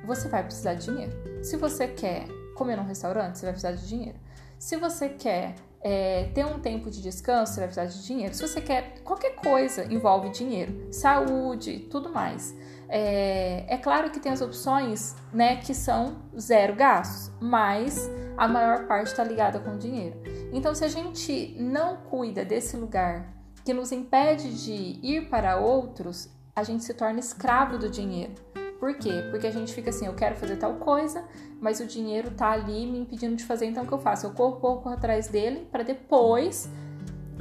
você 0.08 0.28
vai 0.28 0.42
precisar 0.42 0.74
de 0.74 0.86
dinheiro. 0.86 1.44
Se 1.44 1.56
você 1.56 1.86
quer 1.86 2.26
comer 2.56 2.76
num 2.76 2.84
restaurante, 2.84 3.38
você 3.38 3.46
vai 3.46 3.52
precisar 3.52 3.72
de 3.72 3.86
dinheiro. 3.86 4.18
Se 4.58 4.76
você 4.76 5.10
quer 5.10 5.54
é, 5.80 6.30
ter 6.34 6.44
um 6.44 6.58
tempo 6.58 6.90
de 6.90 7.00
descanso, 7.00 7.52
você 7.52 7.60
vai 7.60 7.68
precisar 7.68 7.86
de 7.86 8.04
dinheiro. 8.04 8.34
Se 8.34 8.42
você 8.42 8.60
quer 8.60 9.00
qualquer 9.04 9.36
coisa, 9.36 9.84
envolve 9.84 10.30
dinheiro, 10.30 10.88
saúde, 10.90 11.86
tudo 11.90 12.08
mais. 12.08 12.56
É, 12.88 13.66
é 13.68 13.76
claro 13.76 14.10
que 14.10 14.18
tem 14.18 14.32
as 14.32 14.40
opções, 14.40 15.14
né, 15.32 15.56
que 15.56 15.74
são 15.74 16.22
zero 16.40 16.74
gastos, 16.74 17.30
mas 17.38 18.10
a 18.36 18.48
maior 18.48 18.86
parte 18.86 19.08
está 19.08 19.22
ligada 19.22 19.60
com 19.60 19.76
dinheiro. 19.76 20.20
Então, 20.52 20.74
se 20.74 20.84
a 20.84 20.88
gente 20.88 21.54
não 21.60 21.98
cuida 21.98 22.44
desse 22.44 22.76
lugar 22.76 23.34
que 23.62 23.74
nos 23.74 23.92
impede 23.92 24.64
de 24.64 24.98
ir 25.06 25.28
para 25.28 25.58
outros, 25.58 26.30
a 26.56 26.64
gente 26.64 26.82
se 26.82 26.94
torna 26.94 27.20
escravo 27.20 27.78
do 27.78 27.88
dinheiro. 27.88 28.32
Por 28.78 28.94
quê? 28.96 29.24
Porque 29.30 29.46
a 29.46 29.50
gente 29.50 29.74
fica 29.74 29.90
assim, 29.90 30.06
eu 30.06 30.14
quero 30.14 30.36
fazer 30.36 30.56
tal 30.56 30.74
coisa, 30.74 31.24
mas 31.60 31.80
o 31.80 31.86
dinheiro 31.86 32.30
tá 32.30 32.52
ali 32.52 32.86
me 32.86 33.00
impedindo 33.00 33.34
de 33.34 33.44
fazer, 33.44 33.66
então 33.66 33.84
o 33.84 33.86
que 33.86 33.92
eu 33.92 33.98
faço? 33.98 34.26
Eu 34.26 34.30
corro, 34.30 34.60
corro, 34.60 34.88
atrás 34.90 35.28
dele 35.28 35.66
para 35.70 35.82
depois 35.82 36.70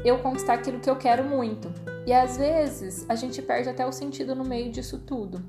eu 0.03 0.17
conquistar 0.19 0.53
aquilo 0.53 0.79
que 0.79 0.89
eu 0.89 0.95
quero 0.95 1.23
muito. 1.23 1.71
E 2.05 2.13
às 2.13 2.37
vezes 2.37 3.05
a 3.07 3.15
gente 3.15 3.41
perde 3.41 3.69
até 3.69 3.85
o 3.85 3.91
sentido 3.91 4.35
no 4.35 4.43
meio 4.43 4.71
disso 4.71 4.97
tudo, 4.99 5.43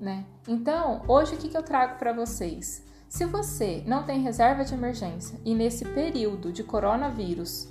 né? 0.00 0.24
Então, 0.46 1.02
hoje 1.08 1.34
o 1.34 1.38
que, 1.38 1.48
que 1.48 1.56
eu 1.56 1.62
trago 1.62 1.98
para 1.98 2.12
vocês? 2.12 2.84
Se 3.08 3.24
você 3.24 3.82
não 3.86 4.04
tem 4.04 4.20
reserva 4.20 4.64
de 4.64 4.74
emergência 4.74 5.38
e 5.44 5.54
nesse 5.54 5.84
período 5.84 6.52
de 6.52 6.62
coronavírus 6.62 7.68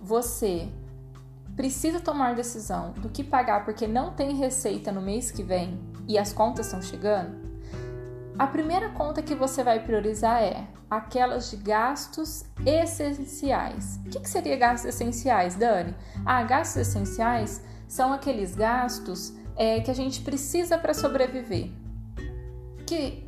você 0.00 0.68
precisa 1.54 2.00
tomar 2.00 2.34
decisão 2.34 2.92
do 2.92 3.08
que 3.08 3.24
pagar 3.24 3.64
porque 3.64 3.86
não 3.86 4.12
tem 4.12 4.36
receita 4.36 4.92
no 4.92 5.00
mês 5.00 5.30
que 5.30 5.42
vem 5.42 5.78
e 6.08 6.18
as 6.18 6.32
contas 6.32 6.66
estão 6.66 6.82
chegando, 6.82 7.46
a 8.38 8.46
primeira 8.46 8.90
conta 8.90 9.22
que 9.22 9.34
você 9.34 9.64
vai 9.64 9.80
priorizar 9.80 10.42
é 10.42 10.66
aquelas 10.90 11.50
de 11.50 11.56
gastos 11.56 12.44
essenciais. 12.66 13.98
O 14.06 14.10
que, 14.10 14.20
que 14.20 14.28
seria 14.28 14.56
gastos 14.56 14.94
essenciais, 14.94 15.54
Dani? 15.54 15.94
Ah, 16.24 16.42
gastos 16.42 16.76
essenciais 16.76 17.62
são 17.88 18.12
aqueles 18.12 18.54
gastos 18.54 19.32
é, 19.56 19.80
que 19.80 19.90
a 19.90 19.94
gente 19.94 20.20
precisa 20.20 20.76
para 20.76 20.92
sobreviver, 20.92 21.70
que 22.86 23.26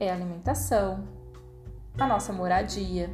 é 0.00 0.10
alimentação, 0.10 1.06
a 1.98 2.06
nossa 2.06 2.32
moradia, 2.32 3.10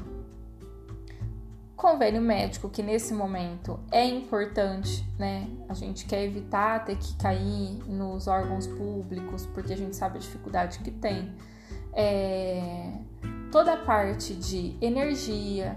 convênio 1.83 2.23
médico, 2.23 2.71
que 2.71 2.81
nesse 2.81 3.13
momento 3.13 3.81
é 3.91 4.05
importante, 4.07 5.05
né? 5.19 5.49
A 5.69 5.75
gente 5.75 6.07
quer 6.07 6.23
evitar 6.23 6.85
ter 6.85 6.97
que 6.97 7.17
cair 7.17 7.77
nos 7.89 8.29
órgãos 8.29 8.69
públicos, 8.69 9.47
porque 9.47 9.73
a 9.73 9.77
gente 9.77 9.97
sabe 9.97 10.19
a 10.19 10.21
dificuldade 10.21 10.79
que 10.79 10.93
tem. 10.93 11.35
É... 11.93 12.93
Toda 13.51 13.73
a 13.73 13.77
parte 13.77 14.33
de 14.33 14.77
energia, 14.81 15.77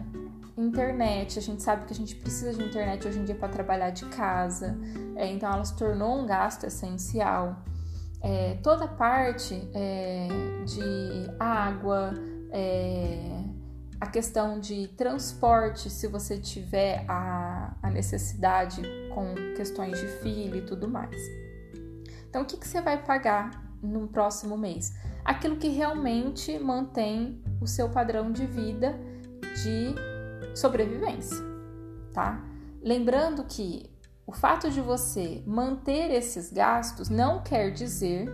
internet, 0.56 1.40
a 1.40 1.42
gente 1.42 1.64
sabe 1.64 1.86
que 1.86 1.94
a 1.94 1.96
gente 1.96 2.16
precisa 2.16 2.54
de 2.54 2.64
internet 2.64 3.08
hoje 3.08 3.18
em 3.18 3.26
dia 3.26 3.36
para 3.36 3.50
trabalhar 3.50 3.90
de 3.90 4.06
casa, 4.06 4.78
é, 5.16 5.28
então 5.28 5.52
ela 5.52 5.66
se 5.66 5.76
tornou 5.76 6.22
um 6.22 6.28
gasto 6.28 6.66
essencial. 6.66 7.64
É, 8.22 8.60
toda 8.62 8.86
a 8.86 8.88
parte 8.88 9.70
é, 9.74 10.28
de 10.66 11.36
água, 11.40 12.14
é, 12.52 13.44
a 14.00 14.08
questão 14.08 14.60
de 14.60 14.88
transporte, 14.90 15.90
se 15.90 16.08
você 16.08 16.38
tiver 16.38 17.06
a, 17.08 17.76
a 17.82 17.90
necessidade 17.90 18.82
com 19.14 19.34
questões 19.56 20.00
de 20.00 20.08
filho 20.20 20.58
e 20.58 20.62
tudo 20.62 20.88
mais. 20.88 21.16
Então, 22.30 22.44
o 22.44 22.46
que, 22.46 22.58
que 22.58 22.68
você 22.68 22.82
vai 22.82 23.02
pagar 23.02 23.64
no 23.82 24.08
próximo 24.08 24.58
mês? 24.58 24.94
Aquilo 25.24 25.56
que 25.56 25.70
realmente 25.70 26.60
mantém 26.60 27.42
o 27.62 27.68
seu 27.68 27.90
padrão 27.90 28.32
de 28.32 28.46
vida 28.46 29.00
de 29.64 29.96
sobrevivência, 30.54 31.38
tá? 32.14 32.44
Lembrando 32.82 33.44
que 33.46 33.90
o 34.28 34.32
fato 34.32 34.70
de 34.70 34.82
você 34.82 35.44
manter 35.46 36.12
esses 36.12 36.52
gastos 36.52 37.10
não 37.10 37.42
quer 37.42 37.72
dizer 37.72 38.28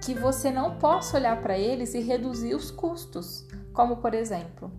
que 0.00 0.14
você 0.14 0.50
não 0.50 0.78
possa 0.78 1.16
olhar 1.16 1.40
para 1.40 1.58
eles 1.58 1.94
e 1.94 2.00
reduzir 2.00 2.54
os 2.54 2.70
custos. 2.70 3.46
Como, 3.72 3.96
por 3.96 4.14
exemplo, 4.14 4.70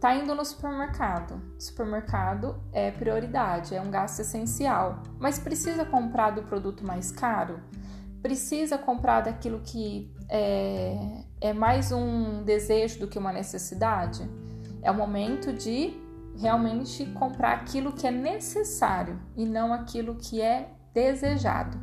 tá 0.00 0.14
indo 0.14 0.34
no 0.34 0.44
supermercado. 0.44 1.40
Supermercado 1.58 2.60
é 2.72 2.90
prioridade, 2.90 3.74
é 3.74 3.80
um 3.80 3.90
gasto 3.90 4.20
essencial. 4.20 5.02
Mas 5.18 5.38
precisa 5.38 5.84
comprar 5.84 6.30
do 6.30 6.42
produto 6.42 6.86
mais 6.86 7.10
caro? 7.10 7.60
Precisa 8.22 8.76
comprar 8.76 9.22
daquilo 9.22 9.60
que 9.60 10.12
é, 10.28 11.24
é 11.40 11.52
mais 11.52 11.92
um 11.92 12.42
desejo 12.42 13.00
do 13.00 13.08
que 13.08 13.18
uma 13.18 13.32
necessidade? 13.32 14.28
É 14.82 14.90
o 14.90 14.94
momento 14.94 15.52
de 15.52 15.94
realmente 16.38 17.06
comprar 17.06 17.52
aquilo 17.52 17.92
que 17.92 18.06
é 18.06 18.10
necessário 18.10 19.18
e 19.36 19.46
não 19.46 19.72
aquilo 19.72 20.16
que 20.16 20.40
é 20.40 20.70
desejado. 20.92 21.78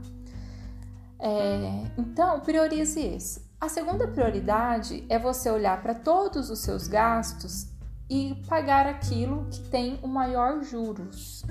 É, 1.19 1.85
então, 1.97 2.39
priorize 2.41 2.99
esse. 2.99 3.42
A 3.63 3.69
segunda 3.69 4.05
prioridade 4.05 5.05
é 5.07 5.17
você 5.17 5.49
olhar 5.49 5.81
para 5.81 5.95
todos 5.95 6.49
os 6.49 6.59
seus 6.59 6.85
gastos 6.85 7.65
e 8.09 8.35
pagar 8.45 8.85
aquilo 8.85 9.47
que 9.49 9.61
tem 9.69 9.97
o 10.03 10.07
maior 10.09 10.61
juros. 10.61 11.45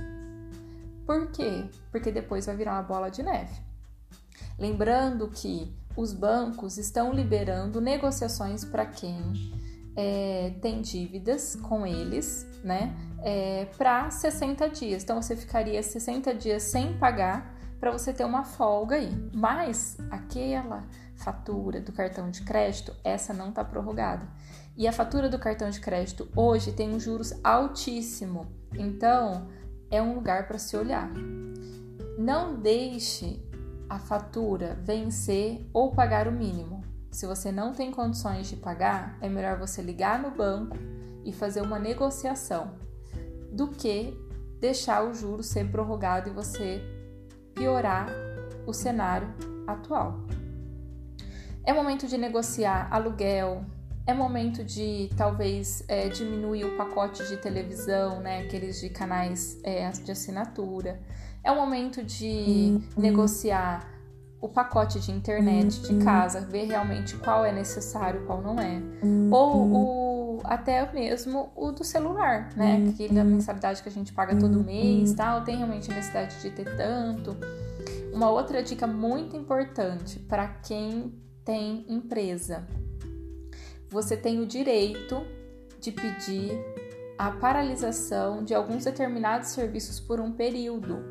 Por 1.07 1.31
quê? 1.31 1.65
Porque 1.91 2.13
depois 2.13 2.45
vai 2.45 2.55
virar 2.55 2.73
uma 2.73 2.83
bola 2.83 3.11
de 3.11 3.23
neve. 3.23 3.59
Lembrando 4.59 5.27
que 5.29 5.75
os 5.97 6.13
bancos 6.13 6.77
estão 6.77 7.15
liberando 7.15 7.81
negociações 7.81 8.63
para 8.63 8.85
quem 8.85 9.17
é, 9.97 10.53
tem 10.61 10.83
dívidas 10.83 11.57
com 11.57 11.87
eles, 11.87 12.47
né? 12.63 12.95
É, 13.23 13.65
para 13.79 14.11
60 14.11 14.69
dias. 14.69 15.03
Então 15.03 15.23
você 15.23 15.35
ficaria 15.35 15.83
60 15.83 16.35
dias 16.35 16.63
sem 16.65 16.93
pagar 16.99 17.57
para 17.81 17.91
você 17.91 18.13
ter 18.13 18.25
uma 18.25 18.45
folga 18.45 18.97
aí. 18.97 19.11
Mas 19.33 19.97
aquela 20.11 20.85
fatura 21.23 21.81
do 21.81 21.93
cartão 21.93 22.31
de 22.31 22.43
crédito, 22.43 22.95
essa 23.05 23.33
não 23.33 23.51
está 23.51 23.65
prorrogada. 23.65 24.29
E 24.77 24.89
a 24.89 24.93
fatura 24.93 25.29
do 25.29 25.39
cartão 25.39 25.71
de 25.71 25.81
crédito 25.81 26.29
hoje 26.35 26.73
tem 26.73 26.93
um 26.93 26.99
juros 26.99 27.33
altíssimo. 27.45 28.47
Então, 28.75 29.49
é 29.91 30.03
um 30.03 30.15
lugar 30.15 30.47
para 30.47 30.59
se 30.59 30.77
olhar. 30.77 31.11
Não 32.19 32.57
deixe 32.57 33.41
a 33.89 33.99
fatura 33.99 34.79
vencer 34.83 35.69
ou 35.73 35.93
pagar 35.93 36.27
o 36.27 36.33
mínimo. 36.33 36.83
Se 37.11 37.27
você 37.27 37.53
não 37.53 37.73
tem 37.73 37.93
condições 37.93 38.49
de 38.49 38.57
pagar, 38.57 39.19
é 39.21 39.29
melhor 39.29 39.59
você 39.59 39.83
ligar 39.83 40.19
no 40.19 40.31
banco 40.31 40.77
e 41.25 41.33
fazer 41.33 41.61
uma 41.61 41.79
negociação 41.79 42.73
do 43.53 43.69
que 43.69 44.19
deixar 44.59 45.05
o 45.05 45.13
juro 45.13 45.43
ser 45.43 45.71
prorrogado 45.71 46.31
e 46.31 46.33
você 46.33 46.83
piorar 47.55 48.09
o 48.67 48.73
cenário 48.73 49.29
atual. 49.67 50.21
É 51.65 51.73
momento 51.73 52.07
de 52.07 52.19
negociar 52.19 52.89
aluguel, 52.91 53.65
é 54.07 54.13
momento 54.13 54.65
de 54.65 55.11
talvez 55.17 55.85
é, 55.87 56.09
diminuir 56.09 56.65
o 56.65 56.77
pacote 56.77 57.27
de 57.29 57.37
televisão, 57.37 58.21
né, 58.21 58.41
aqueles 58.41 58.81
de 58.81 58.89
canais 58.89 59.61
é, 59.63 59.89
de 59.91 60.11
assinatura. 60.11 61.01
É 61.45 61.51
o 61.51 61.57
momento 61.57 62.03
de 62.03 62.27
uhum. 62.27 62.83
negociar 62.97 63.89
o 64.41 64.49
pacote 64.49 64.99
de 64.99 65.13
internet 65.13 65.83
de 65.83 65.95
uhum. 65.95 66.05
casa, 66.05 66.41
ver 66.41 66.65
realmente 66.65 67.17
qual 67.17 67.45
é 67.45 67.53
necessário, 67.53 68.25
qual 68.27 68.43
não 68.43 68.59
é. 68.59 68.83
Uhum. 69.01 69.31
Ou 69.31 69.73
o, 69.73 70.41
até 70.43 70.93
mesmo 70.93 71.53
o 71.55 71.71
do 71.71 71.85
celular, 71.85 72.51
né? 72.57 72.79
Uhum. 72.79 72.89
Aquela 72.89 73.25
mensalidade 73.25 73.83
que 73.85 73.89
a 73.89 73.93
gente 73.93 74.13
paga 74.13 74.35
todo 74.35 74.63
mês, 74.65 75.15
tal, 75.15 75.45
tem 75.45 75.57
realmente 75.57 75.89
necessidade 75.89 76.41
de 76.43 76.51
ter 76.51 76.77
tanto. 76.77 77.37
Uma 78.13 78.31
outra 78.31 78.65
dica 78.65 78.85
muito 78.85 79.37
importante 79.37 80.19
para 80.19 80.49
quem 80.49 81.15
tem 81.45 81.85
empresa 81.89 82.67
você 83.93 84.17
tem 84.17 84.41
o 84.41 84.47
direito 84.47 85.25
de 85.79 85.93
pedir 85.93 86.59
a 87.19 87.31
paralisação 87.31 88.43
de 88.43 88.55
alguns 88.55 88.85
determinados 88.85 89.51
serviços 89.51 90.01
por 90.01 90.19
um 90.19 90.33
período, 90.33 91.05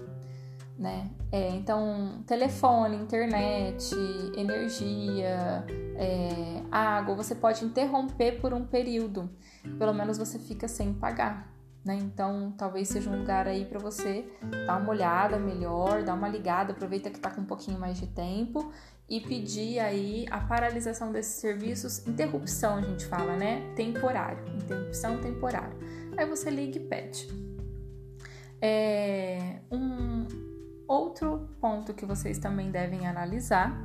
né? 0.77 1.12
É, 1.32 1.49
então, 1.51 2.23
telefone, 2.25 2.97
internet, 2.97 3.95
energia, 4.36 5.63
é, 5.95 6.63
água, 6.71 7.15
você 7.15 7.36
pode 7.36 7.63
interromper 7.63 8.41
por 8.41 8.51
um 8.51 8.65
período. 8.65 9.29
Pelo 9.77 9.93
menos 9.93 10.17
você 10.17 10.39
fica 10.39 10.67
sem 10.67 10.91
pagar, 10.91 11.53
né? 11.86 11.95
Então, 11.95 12.51
talvez 12.58 12.89
seja 12.89 13.12
um 13.12 13.19
lugar 13.19 13.47
aí 13.47 13.63
para 13.63 13.79
você 13.79 14.25
dar 14.65 14.82
uma 14.82 14.89
olhada 14.89 15.38
melhor, 15.38 16.03
dar 16.03 16.15
uma 16.15 16.27
ligada, 16.27 16.71
aproveita 16.71 17.12
que 17.12 17.19
tá 17.19 17.29
com 17.29 17.41
um 17.41 17.45
pouquinho 17.45 17.79
mais 17.79 17.99
de 17.99 18.08
tempo 18.08 18.71
e 19.12 19.19
pedir 19.19 19.78
aí 19.78 20.26
a 20.32 20.39
paralisação 20.39 21.12
desses 21.12 21.34
serviços, 21.34 22.08
interrupção 22.08 22.78
a 22.78 22.82
gente 22.82 23.06
fala, 23.06 23.36
né? 23.36 23.69
Temporário, 23.76 24.41
interrupção 24.56 25.19
temporária. 25.19 25.76
Aí 26.15 26.26
você 26.26 26.50
liga 26.50 26.78
e 26.78 26.80
pede. 26.80 27.28
É, 28.62 29.60
um 29.69 30.26
outro 30.88 31.50
ponto 31.60 31.93
que 31.93 32.06
vocês 32.06 32.38
também 32.38 32.71
devem 32.71 33.06
analisar 33.06 33.78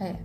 é 0.00 0.16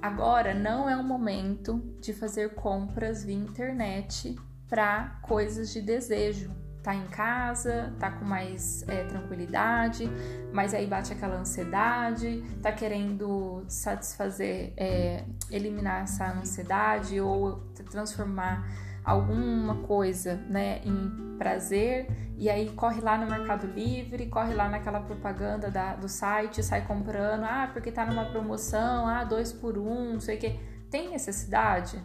agora 0.00 0.54
não 0.54 0.88
é 0.88 0.96
o 0.96 1.02
momento 1.02 1.82
de 2.00 2.12
fazer 2.12 2.54
compras 2.54 3.24
via 3.24 3.34
internet 3.34 4.36
para 4.68 5.18
coisas 5.22 5.72
de 5.72 5.80
desejo, 5.80 6.52
tá 6.88 6.94
em 6.94 7.06
casa, 7.08 7.92
tá 8.00 8.10
com 8.10 8.24
mais 8.24 8.82
é, 8.88 9.04
tranquilidade, 9.04 10.10
mas 10.50 10.72
aí 10.72 10.86
bate 10.86 11.12
aquela 11.12 11.36
ansiedade, 11.36 12.42
tá 12.62 12.72
querendo 12.72 13.62
satisfazer, 13.68 14.72
é, 14.74 15.22
eliminar 15.50 16.04
essa 16.04 16.32
ansiedade 16.32 17.20
ou 17.20 17.56
transformar 17.90 18.66
alguma 19.04 19.74
coisa, 19.86 20.36
né, 20.48 20.80
em 20.82 21.36
prazer 21.36 22.06
e 22.38 22.48
aí 22.48 22.70
corre 22.70 23.02
lá 23.02 23.18
no 23.18 23.30
Mercado 23.30 23.66
Livre, 23.66 24.24
corre 24.28 24.54
lá 24.54 24.70
naquela 24.70 25.00
propaganda 25.00 25.70
da, 25.70 25.94
do 25.94 26.08
site, 26.08 26.62
sai 26.62 26.86
comprando, 26.86 27.44
ah, 27.44 27.68
porque 27.70 27.92
tá 27.92 28.06
numa 28.06 28.24
promoção, 28.24 29.06
ah, 29.06 29.24
dois 29.24 29.52
por 29.52 29.76
um, 29.76 30.14
não 30.14 30.20
sei 30.20 30.36
o 30.36 30.40
que. 30.40 30.58
Tem 30.90 31.10
necessidade? 31.10 32.02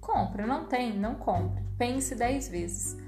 Compre, 0.00 0.46
não 0.46 0.66
tem, 0.66 0.96
não 0.96 1.16
compre. 1.16 1.64
Pense 1.76 2.14
dez 2.14 2.46
vezes. 2.48 3.02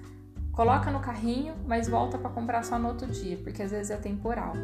Coloca 0.57 0.91
no 0.91 1.01
carrinho, 1.01 1.55
mas 1.67 1.87
volta 1.87 2.17
para 2.17 2.31
comprar 2.31 2.65
só 2.65 2.79
no 2.79 2.89
outro 2.89 3.07
dia, 3.09 3.37
porque 3.37 3.63
às 3.63 3.73
vezes 3.73 3.91
é 3.91 3.97
temporal. 3.99 4.55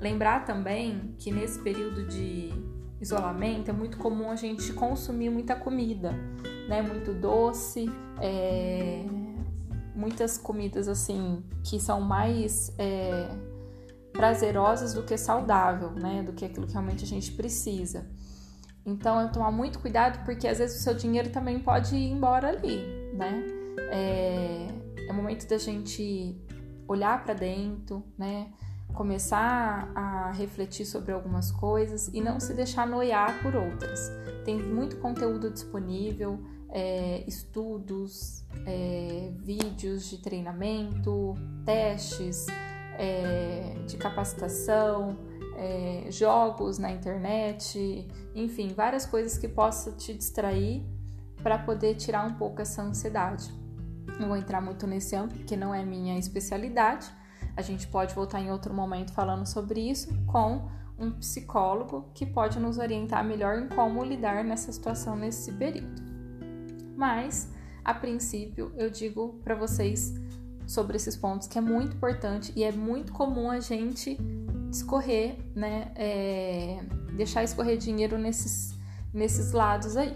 Lembrar 0.00 0.46
também 0.46 1.14
que 1.18 1.30
nesse 1.30 1.58
período 1.58 2.06
de 2.06 2.50
isolamento 2.98 3.68
é 3.68 3.72
muito 3.72 3.98
comum 3.98 4.30
a 4.30 4.36
gente 4.36 4.72
consumir 4.72 5.28
muita 5.28 5.54
comida, 5.54 6.12
né? 6.66 6.80
Muito 6.80 7.12
doce, 7.12 7.84
é... 8.18 9.04
muitas 9.94 10.38
comidas 10.38 10.88
assim 10.88 11.44
que 11.64 11.78
são 11.78 12.00
mais 12.00 12.72
é... 12.78 13.28
prazerosas 14.14 14.94
do 14.94 15.02
que 15.02 15.18
saudável, 15.18 15.90
né? 15.90 16.22
Do 16.22 16.32
que 16.32 16.46
aquilo 16.46 16.66
que 16.66 16.72
realmente 16.72 17.04
a 17.04 17.06
gente 17.06 17.30
precisa. 17.32 18.08
Então, 18.86 19.20
é 19.20 19.28
tomar 19.28 19.52
muito 19.52 19.80
cuidado 19.80 20.24
porque 20.24 20.48
às 20.48 20.56
vezes 20.56 20.80
o 20.80 20.82
seu 20.82 20.94
dinheiro 20.94 21.28
também 21.28 21.60
pode 21.60 21.94
ir 21.94 22.10
embora 22.10 22.48
ali, 22.48 22.82
né? 23.12 23.44
É 23.92 24.79
é 25.10 25.12
o 25.12 25.16
momento 25.16 25.46
da 25.48 25.58
gente 25.58 26.40
olhar 26.86 27.22
para 27.24 27.34
dentro, 27.34 28.02
né? 28.16 28.52
Começar 28.94 29.90
a 29.94 30.30
refletir 30.32 30.86
sobre 30.86 31.12
algumas 31.12 31.50
coisas 31.50 32.08
e 32.08 32.20
não 32.20 32.40
se 32.40 32.54
deixar 32.54 32.86
noiar 32.86 33.42
por 33.42 33.54
outras. 33.54 34.10
Tem 34.44 34.56
muito 34.56 34.96
conteúdo 34.96 35.50
disponível, 35.50 36.40
é, 36.70 37.24
estudos, 37.26 38.44
é, 38.66 39.32
vídeos 39.38 40.08
de 40.08 40.18
treinamento, 40.18 41.34
testes 41.64 42.46
é, 42.96 43.76
de 43.86 43.96
capacitação, 43.96 45.18
é, 45.56 46.06
jogos 46.10 46.78
na 46.78 46.90
internet, 46.90 48.08
enfim, 48.34 48.72
várias 48.74 49.06
coisas 49.06 49.36
que 49.36 49.48
possam 49.48 49.96
te 49.96 50.14
distrair 50.14 50.84
para 51.42 51.58
poder 51.58 51.94
tirar 51.94 52.26
um 52.26 52.34
pouco 52.34 52.60
essa 52.60 52.82
ansiedade. 52.82 53.59
Não 54.20 54.28
vou 54.28 54.36
entrar 54.36 54.60
muito 54.60 54.86
nesse 54.86 55.16
âmbito, 55.16 55.38
porque 55.38 55.56
não 55.56 55.74
é 55.74 55.82
minha 55.82 56.18
especialidade. 56.18 57.10
A 57.56 57.62
gente 57.62 57.86
pode 57.86 58.14
voltar 58.14 58.38
em 58.38 58.50
outro 58.50 58.74
momento 58.74 59.14
falando 59.14 59.46
sobre 59.46 59.80
isso 59.80 60.12
com 60.26 60.68
um 60.98 61.10
psicólogo 61.10 62.10
que 62.12 62.26
pode 62.26 62.60
nos 62.60 62.76
orientar 62.76 63.24
melhor 63.24 63.58
em 63.58 63.66
como 63.66 64.04
lidar 64.04 64.44
nessa 64.44 64.70
situação 64.70 65.16
nesse 65.16 65.50
período. 65.52 66.02
Mas, 66.94 67.50
a 67.82 67.94
princípio, 67.94 68.70
eu 68.76 68.90
digo 68.90 69.40
para 69.42 69.54
vocês 69.54 70.12
sobre 70.66 70.98
esses 70.98 71.16
pontos 71.16 71.48
que 71.48 71.56
é 71.56 71.62
muito 71.62 71.96
importante 71.96 72.52
e 72.54 72.62
é 72.62 72.70
muito 72.70 73.14
comum 73.14 73.50
a 73.50 73.58
gente 73.58 74.18
escorrer, 74.70 75.38
né? 75.54 75.92
É, 75.96 76.78
deixar 77.16 77.42
escorrer 77.42 77.78
dinheiro 77.78 78.18
nesses, 78.18 78.78
nesses 79.14 79.52
lados 79.52 79.96
aí. 79.96 80.14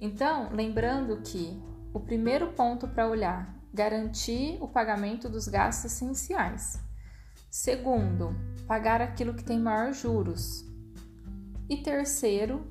Então, 0.00 0.48
lembrando 0.52 1.16
que 1.22 1.60
o 1.96 2.00
primeiro 2.00 2.52
ponto 2.52 2.86
para 2.86 3.08
olhar: 3.08 3.54
garantir 3.72 4.58
o 4.60 4.68
pagamento 4.68 5.28
dos 5.28 5.48
gastos 5.48 5.92
essenciais. 5.92 6.78
Segundo, 7.50 8.36
pagar 8.66 9.00
aquilo 9.00 9.34
que 9.34 9.42
tem 9.42 9.58
maior 9.58 9.92
juros. 9.92 10.64
E 11.68 11.78
terceiro, 11.78 12.66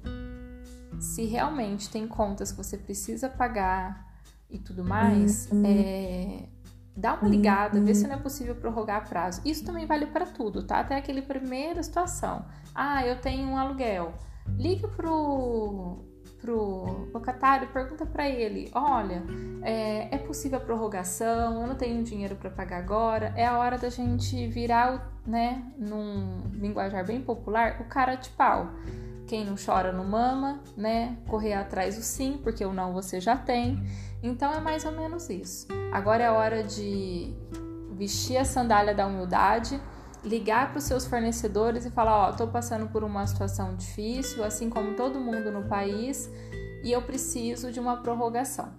se 0.99 1.25
realmente 1.25 1.89
tem 1.89 2.07
contas 2.07 2.51
que 2.51 2.57
você 2.57 2.77
precisa 2.77 3.27
pagar, 3.27 4.05
e 4.49 4.59
tudo 4.59 4.85
mais, 4.85 5.49
uhum. 5.51 5.63
é, 5.65 6.47
dá 6.95 7.15
uma 7.15 7.27
ligada, 7.27 7.81
vê 7.81 7.95
se 7.95 8.07
não 8.07 8.15
é 8.15 8.19
possível 8.19 8.55
prorrogar 8.55 9.09
prazo. 9.09 9.41
Isso 9.43 9.65
também 9.65 9.85
vale 9.85 10.05
para 10.05 10.25
tudo, 10.27 10.63
tá? 10.63 10.79
Até 10.79 10.95
aquele 10.95 11.21
primeira 11.21 11.81
situação. 11.81 12.45
Ah, 12.73 13.05
eu 13.05 13.19
tenho 13.19 13.47
um 13.47 13.57
aluguel. 13.57 14.13
Liga 14.57 14.87
pro 14.87 16.05
pro 16.45 17.09
locatário, 17.11 17.67
pergunta 17.69 18.05
para 18.05 18.29
ele: 18.29 18.69
olha, 18.73 19.23
é, 19.63 20.15
é, 20.15 20.17
possível 20.19 20.59
a 20.59 20.61
prorrogação? 20.61 21.61
Eu 21.61 21.67
não 21.67 21.75
tenho 21.75 22.03
dinheiro 22.03 22.35
para 22.35 22.51
pagar 22.51 22.77
agora. 22.77 23.33
É 23.35 23.45
a 23.45 23.57
hora 23.57 23.77
da 23.77 23.89
gente 23.89 24.47
virar, 24.47 25.11
né, 25.25 25.63
num 25.77 26.43
linguajar 26.53 27.03
bem 27.03 27.19
popular, 27.19 27.81
o 27.81 27.85
cara 27.85 28.15
de 28.15 28.29
pau. 28.29 28.69
Quem 29.27 29.43
não 29.43 29.55
chora 29.55 29.91
não 29.91 30.05
mama, 30.05 30.61
né? 30.77 31.17
Correr 31.27 31.53
atrás 31.53 31.95
do 31.95 32.03
sim, 32.03 32.39
porque 32.43 32.63
o 32.63 32.71
não 32.71 32.93
você 32.93 33.19
já 33.19 33.35
tem. 33.35 33.83
Então 34.21 34.53
é 34.53 34.59
mais 34.59 34.85
ou 34.85 34.91
menos 34.91 35.27
isso. 35.31 35.67
Agora 35.91 36.23
é 36.23 36.27
a 36.27 36.33
hora 36.33 36.63
de 36.63 37.33
vestir 37.93 38.37
a 38.37 38.45
sandália 38.45 38.93
da 38.93 39.07
humildade 39.07 39.81
ligar 40.25 40.71
para 40.71 40.79
os 40.79 40.83
seus 40.83 41.05
fornecedores 41.05 41.85
e 41.85 41.91
falar: 41.91 42.27
Ó, 42.27 42.29
estou 42.31 42.47
passando 42.47 42.87
por 42.87 43.03
uma 43.03 43.25
situação 43.25 43.75
difícil, 43.75 44.43
assim 44.43 44.69
como 44.69 44.95
todo 44.95 45.19
mundo 45.19 45.51
no 45.51 45.63
país, 45.63 46.29
e 46.83 46.91
eu 46.91 47.01
preciso 47.01 47.71
de 47.71 47.79
uma 47.79 47.97
prorrogação. 47.97 48.73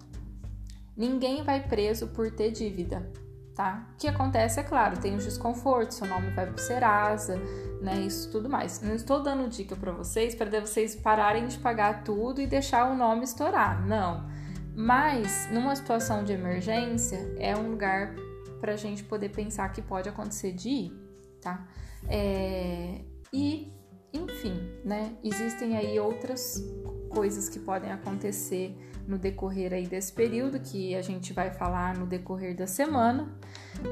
Ninguém 0.96 1.42
vai 1.42 1.66
preso 1.66 2.08
por 2.08 2.30
ter 2.30 2.50
dívida, 2.50 3.10
tá? 3.54 3.86
O 3.92 3.96
que 3.96 4.08
acontece, 4.08 4.58
é 4.58 4.62
claro, 4.62 4.98
tem 4.98 5.14
os 5.14 5.24
desconfortos, 5.24 5.96
seu 5.96 6.06
nome 6.06 6.30
vai 6.30 6.46
para 6.46 6.54
o 6.54 6.58
Serasa, 6.58 7.36
né? 7.80 8.00
Isso 8.00 8.30
tudo 8.30 8.48
mais. 8.48 8.80
Não 8.80 8.94
estou 8.94 9.22
dando 9.22 9.48
dica 9.48 9.76
para 9.76 9.92
vocês 9.92 10.34
para 10.34 10.60
vocês 10.60 10.96
pararem 10.96 11.46
de 11.46 11.58
pagar 11.58 12.02
tudo 12.02 12.40
e 12.40 12.46
deixar 12.46 12.90
o 12.90 12.96
nome 12.96 13.24
estourar, 13.24 13.86
não. 13.86 14.26
Mas 14.74 15.48
numa 15.50 15.74
situação 15.76 16.24
de 16.24 16.32
emergência, 16.32 17.34
é 17.38 17.56
um 17.56 17.70
lugar 17.70 18.14
para 18.60 18.72
a 18.72 18.76
gente 18.76 19.04
poder 19.04 19.28
pensar 19.28 19.70
que 19.70 19.80
pode 19.80 20.08
acontecer 20.08 20.52
de 20.52 20.68
ir 20.68 21.05
tá? 21.46 21.64
É, 22.08 23.02
e, 23.32 23.72
enfim, 24.12 24.60
né? 24.84 25.16
Existem 25.22 25.76
aí 25.76 26.00
outras 26.00 26.60
coisas 27.08 27.48
que 27.48 27.60
podem 27.60 27.92
acontecer 27.92 28.76
no 29.06 29.16
decorrer 29.16 29.72
aí 29.72 29.86
desse 29.86 30.12
período 30.12 30.58
que 30.58 30.96
a 30.96 31.02
gente 31.02 31.32
vai 31.32 31.52
falar 31.52 31.96
no 31.96 32.04
decorrer 32.04 32.56
da 32.56 32.66
semana. 32.66 33.32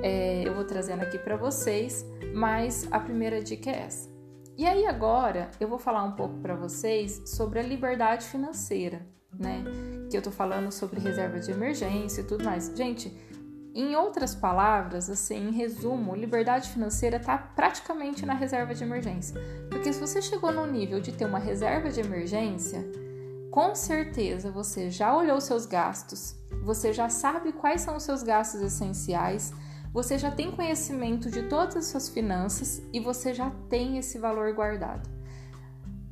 É, 0.03 0.43
eu 0.45 0.53
vou 0.53 0.64
trazendo 0.64 1.03
aqui 1.03 1.17
para 1.17 1.37
vocês, 1.37 2.05
mas 2.35 2.88
a 2.90 2.99
primeira 2.99 3.40
dica 3.40 3.71
é 3.71 3.83
essa. 3.83 4.12
E 4.59 4.67
aí 4.67 4.85
agora 4.87 5.51
eu 5.61 5.69
vou 5.69 5.79
falar 5.79 6.03
um 6.03 6.12
pouco 6.12 6.38
para 6.40 6.57
vocês 6.57 7.23
sobre 7.27 7.61
a 7.61 7.62
liberdade 7.62 8.27
financeira, 8.27 9.07
né? 9.33 9.62
Que 10.11 10.17
eu 10.17 10.23
tô 10.23 10.33
falando 10.33 10.73
sobre 10.73 10.99
reserva 10.99 11.38
de 11.38 11.53
emergência 11.53 12.21
e 12.21 12.25
tudo 12.25 12.45
mais. 12.45 12.73
Gente, 12.77 13.17
em 13.74 13.96
outras 13.96 14.37
palavras, 14.37 15.10
assim, 15.10 15.48
em 15.48 15.50
resumo, 15.50 16.14
liberdade 16.14 16.70
financeira 16.70 17.16
está 17.16 17.37
praticamente 17.37 18.24
na 18.24 18.32
reserva 18.32 18.72
de 18.72 18.84
emergência. 18.84 19.40
Porque 19.68 19.92
se 19.92 19.98
você 19.98 20.22
chegou 20.22 20.52
no 20.52 20.64
nível 20.64 21.00
de 21.00 21.10
ter 21.10 21.24
uma 21.24 21.40
reserva 21.40 21.90
de 21.90 22.00
emergência, 22.00 22.87
com 23.50 23.74
certeza 23.74 24.48
você 24.48 24.90
já 24.90 25.16
olhou 25.16 25.40
seus 25.40 25.66
gastos, 25.66 26.37
você 26.62 26.92
já 26.92 27.08
sabe 27.08 27.52
quais 27.52 27.80
são 27.80 27.96
os 27.96 28.04
seus 28.04 28.22
gastos 28.22 28.60
essenciais, 28.60 29.52
você 29.92 30.18
já 30.18 30.30
tem 30.30 30.52
conhecimento 30.52 31.28
de 31.28 31.42
todas 31.42 31.76
as 31.76 31.87
suas 31.87 32.08
finanças 32.08 32.80
e 32.92 33.00
você 33.00 33.34
já 33.34 33.50
tem 33.68 33.98
esse 33.98 34.18
valor 34.18 34.52
guardado. 34.54 35.10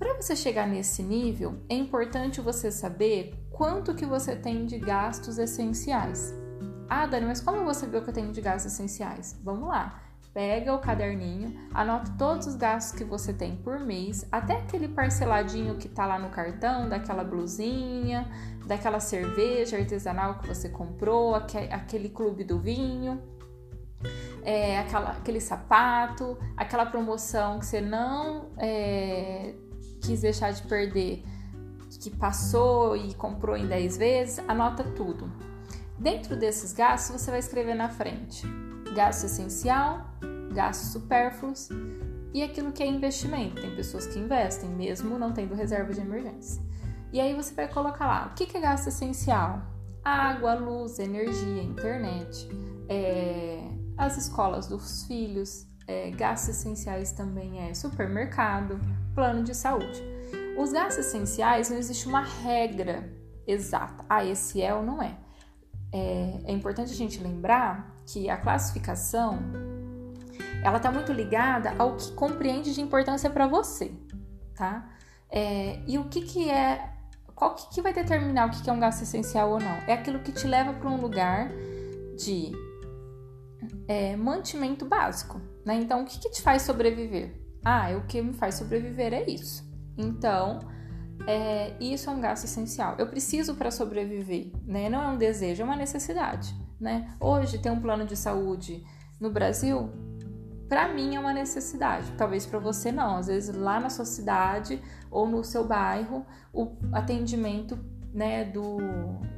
Para 0.00 0.20
você 0.20 0.34
chegar 0.34 0.66
nesse 0.66 1.00
nível, 1.00 1.60
é 1.68 1.76
importante 1.76 2.40
você 2.40 2.72
saber 2.72 3.34
quanto 3.52 3.94
que 3.94 4.04
você 4.04 4.34
tem 4.34 4.66
de 4.66 4.78
gastos 4.78 5.38
essenciais. 5.38 6.41
Ah, 6.88 7.06
Dani, 7.06 7.26
mas 7.26 7.40
como 7.40 7.64
você 7.64 7.86
viu 7.86 8.02
que 8.02 8.10
eu 8.10 8.14
tenho 8.14 8.32
de 8.32 8.40
gastos 8.40 8.72
essenciais? 8.72 9.38
Vamos 9.42 9.68
lá. 9.68 10.00
Pega 10.34 10.74
o 10.74 10.78
caderninho, 10.78 11.54
anota 11.74 12.10
todos 12.16 12.46
os 12.46 12.56
gastos 12.56 12.96
que 12.96 13.04
você 13.04 13.34
tem 13.34 13.56
por 13.56 13.78
mês, 13.78 14.26
até 14.32 14.56
aquele 14.56 14.88
parceladinho 14.88 15.76
que 15.76 15.90
tá 15.90 16.06
lá 16.06 16.18
no 16.18 16.30
cartão, 16.30 16.88
daquela 16.88 17.22
blusinha, 17.22 18.26
daquela 18.66 18.98
cerveja 18.98 19.76
artesanal 19.76 20.38
que 20.38 20.48
você 20.48 20.70
comprou, 20.70 21.34
aquele 21.34 22.08
clube 22.08 22.44
do 22.44 22.58
vinho, 22.58 23.22
é, 24.42 24.78
aquela, 24.78 25.10
aquele 25.10 25.40
sapato, 25.40 26.38
aquela 26.56 26.86
promoção 26.86 27.58
que 27.58 27.66
você 27.66 27.82
não 27.82 28.50
é, 28.56 29.54
quis 30.00 30.22
deixar 30.22 30.50
de 30.52 30.62
perder, 30.62 31.22
que 32.00 32.10
passou 32.10 32.96
e 32.96 33.12
comprou 33.14 33.54
em 33.54 33.66
10 33.66 33.96
vezes, 33.98 34.38
anota 34.48 34.82
tudo. 34.82 35.51
Dentro 36.02 36.34
desses 36.34 36.72
gastos, 36.72 37.20
você 37.20 37.30
vai 37.30 37.38
escrever 37.38 37.76
na 37.76 37.88
frente 37.88 38.44
gasto 38.92 39.24
essencial, 39.24 40.04
gastos 40.52 40.90
supérfluos 40.90 41.68
e 42.34 42.42
aquilo 42.42 42.72
que 42.72 42.82
é 42.82 42.86
investimento. 42.86 43.62
Tem 43.62 43.74
pessoas 43.76 44.08
que 44.08 44.18
investem 44.18 44.68
mesmo 44.68 45.16
não 45.16 45.32
tendo 45.32 45.54
reserva 45.54 45.94
de 45.94 46.00
emergência. 46.00 46.60
E 47.12 47.20
aí 47.20 47.34
você 47.34 47.54
vai 47.54 47.68
colocar 47.68 48.06
lá 48.06 48.32
o 48.32 48.34
que 48.34 48.56
é 48.56 48.60
gasto 48.60 48.88
essencial: 48.88 49.62
água, 50.04 50.54
luz, 50.54 50.98
energia, 50.98 51.62
internet, 51.62 52.48
é, 52.88 53.62
as 53.96 54.16
escolas 54.16 54.66
dos 54.66 55.04
filhos, 55.04 55.68
é, 55.86 56.10
gastos 56.10 56.56
essenciais 56.56 57.12
também 57.12 57.60
é 57.60 57.74
supermercado, 57.74 58.80
plano 59.14 59.44
de 59.44 59.54
saúde. 59.54 60.02
Os 60.58 60.72
gastos 60.72 61.06
essenciais 61.06 61.70
não 61.70 61.78
existe 61.78 62.08
uma 62.08 62.22
regra 62.22 63.08
exata. 63.46 64.04
Ah, 64.08 64.24
esse 64.24 64.60
é 64.60 64.74
ou 64.74 64.82
não 64.82 65.00
é 65.00 65.21
é, 65.92 66.40
é 66.46 66.52
importante 66.52 66.90
a 66.92 66.96
gente 66.96 67.22
lembrar 67.22 67.94
que 68.06 68.30
a 68.30 68.36
classificação 68.36 69.38
ela 70.64 70.76
está 70.76 70.90
muito 70.90 71.12
ligada 71.12 71.74
ao 71.78 71.96
que 71.96 72.12
compreende 72.12 72.74
de 72.74 72.80
importância 72.80 73.28
para 73.28 73.46
você, 73.46 73.92
tá? 74.54 74.88
É, 75.30 75.80
e 75.86 75.98
o 75.98 76.04
que, 76.04 76.22
que 76.22 76.50
é. 76.50 76.90
Qual 77.34 77.54
que, 77.54 77.68
que 77.74 77.82
vai 77.82 77.92
determinar 77.92 78.46
o 78.46 78.50
que, 78.50 78.62
que 78.62 78.70
é 78.70 78.72
um 78.72 78.78
gasto 78.78 79.02
essencial 79.02 79.50
ou 79.50 79.58
não? 79.58 79.76
É 79.88 79.94
aquilo 79.94 80.20
que 80.20 80.30
te 80.30 80.46
leva 80.46 80.72
para 80.72 80.88
um 80.88 81.00
lugar 81.00 81.48
de 82.16 82.52
é, 83.88 84.14
mantimento 84.16 84.84
básico, 84.84 85.40
né? 85.64 85.74
Então, 85.74 86.02
o 86.02 86.04
que, 86.04 86.18
que 86.20 86.30
te 86.30 86.40
faz 86.40 86.62
sobreviver? 86.62 87.34
Ah, 87.64 87.90
o 87.96 88.06
que 88.06 88.22
me 88.22 88.32
faz 88.32 88.54
sobreviver 88.56 89.12
é 89.12 89.28
isso. 89.28 89.64
Então, 89.96 90.60
é, 91.26 91.74
isso 91.80 92.10
é 92.10 92.12
um 92.12 92.20
gasto 92.20 92.44
essencial. 92.44 92.96
Eu 92.98 93.06
preciso 93.06 93.54
para 93.54 93.70
sobreviver, 93.70 94.50
né? 94.64 94.88
Não 94.88 95.02
é 95.02 95.08
um 95.08 95.16
desejo, 95.16 95.62
é 95.62 95.64
uma 95.64 95.76
necessidade, 95.76 96.54
né? 96.80 97.14
Hoje 97.20 97.58
ter 97.58 97.70
um 97.70 97.80
plano 97.80 98.04
de 98.04 98.16
saúde 98.16 98.84
no 99.20 99.30
Brasil, 99.30 99.90
para 100.68 100.88
mim 100.88 101.14
é 101.14 101.20
uma 101.20 101.32
necessidade. 101.32 102.10
Talvez 102.16 102.46
para 102.46 102.58
você 102.58 102.90
não. 102.90 103.16
Às 103.16 103.26
vezes 103.26 103.54
lá 103.54 103.78
na 103.78 103.90
sua 103.90 104.04
cidade 104.04 104.82
ou 105.10 105.26
no 105.26 105.44
seu 105.44 105.66
bairro, 105.66 106.24
o 106.52 106.76
atendimento 106.92 107.78
né, 108.12 108.44
do, 108.44 108.78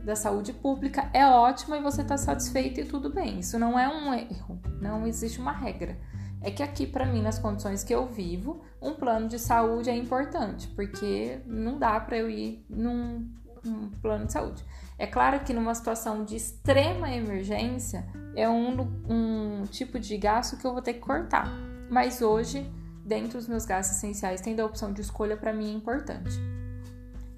da 0.04 0.16
saúde 0.16 0.52
pública 0.52 1.08
é 1.12 1.26
ótimo 1.26 1.74
e 1.74 1.80
você 1.80 2.02
está 2.02 2.16
satisfeito 2.16 2.80
e 2.80 2.84
tudo 2.84 3.12
bem. 3.12 3.40
Isso 3.40 3.58
não 3.58 3.78
é 3.78 3.88
um 3.88 4.12
erro, 4.14 4.60
não 4.80 5.06
existe 5.06 5.40
uma 5.40 5.52
regra 5.52 5.98
é 6.44 6.50
que 6.50 6.62
aqui 6.62 6.86
para 6.86 7.06
mim 7.06 7.22
nas 7.22 7.38
condições 7.38 7.82
que 7.82 7.94
eu 7.94 8.06
vivo, 8.06 8.62
um 8.80 8.92
plano 8.92 9.26
de 9.28 9.38
saúde 9.38 9.88
é 9.88 9.96
importante, 9.96 10.68
porque 10.68 11.40
não 11.46 11.78
dá 11.78 11.98
para 11.98 12.18
eu 12.18 12.28
ir 12.28 12.62
num, 12.68 13.26
num, 13.64 13.90
plano 14.02 14.26
de 14.26 14.32
saúde. 14.34 14.62
É 14.98 15.06
claro 15.06 15.40
que 15.40 15.54
numa 15.54 15.74
situação 15.74 16.22
de 16.22 16.36
extrema 16.36 17.10
emergência 17.10 18.06
é 18.36 18.46
um, 18.46 18.78
um 19.08 19.62
tipo 19.70 19.98
de 19.98 20.18
gasto 20.18 20.58
que 20.58 20.66
eu 20.66 20.72
vou 20.74 20.82
ter 20.82 20.92
que 20.92 21.00
cortar, 21.00 21.48
mas 21.90 22.20
hoje 22.20 22.70
dentro 23.02 23.38
dos 23.38 23.48
meus 23.48 23.64
gastos 23.64 23.96
essenciais 23.96 24.42
tendo 24.42 24.60
a 24.60 24.66
opção 24.66 24.92
de 24.92 25.00
escolha 25.00 25.38
para 25.38 25.52
mim 25.52 25.70
é 25.70 25.72
importante. 25.72 26.38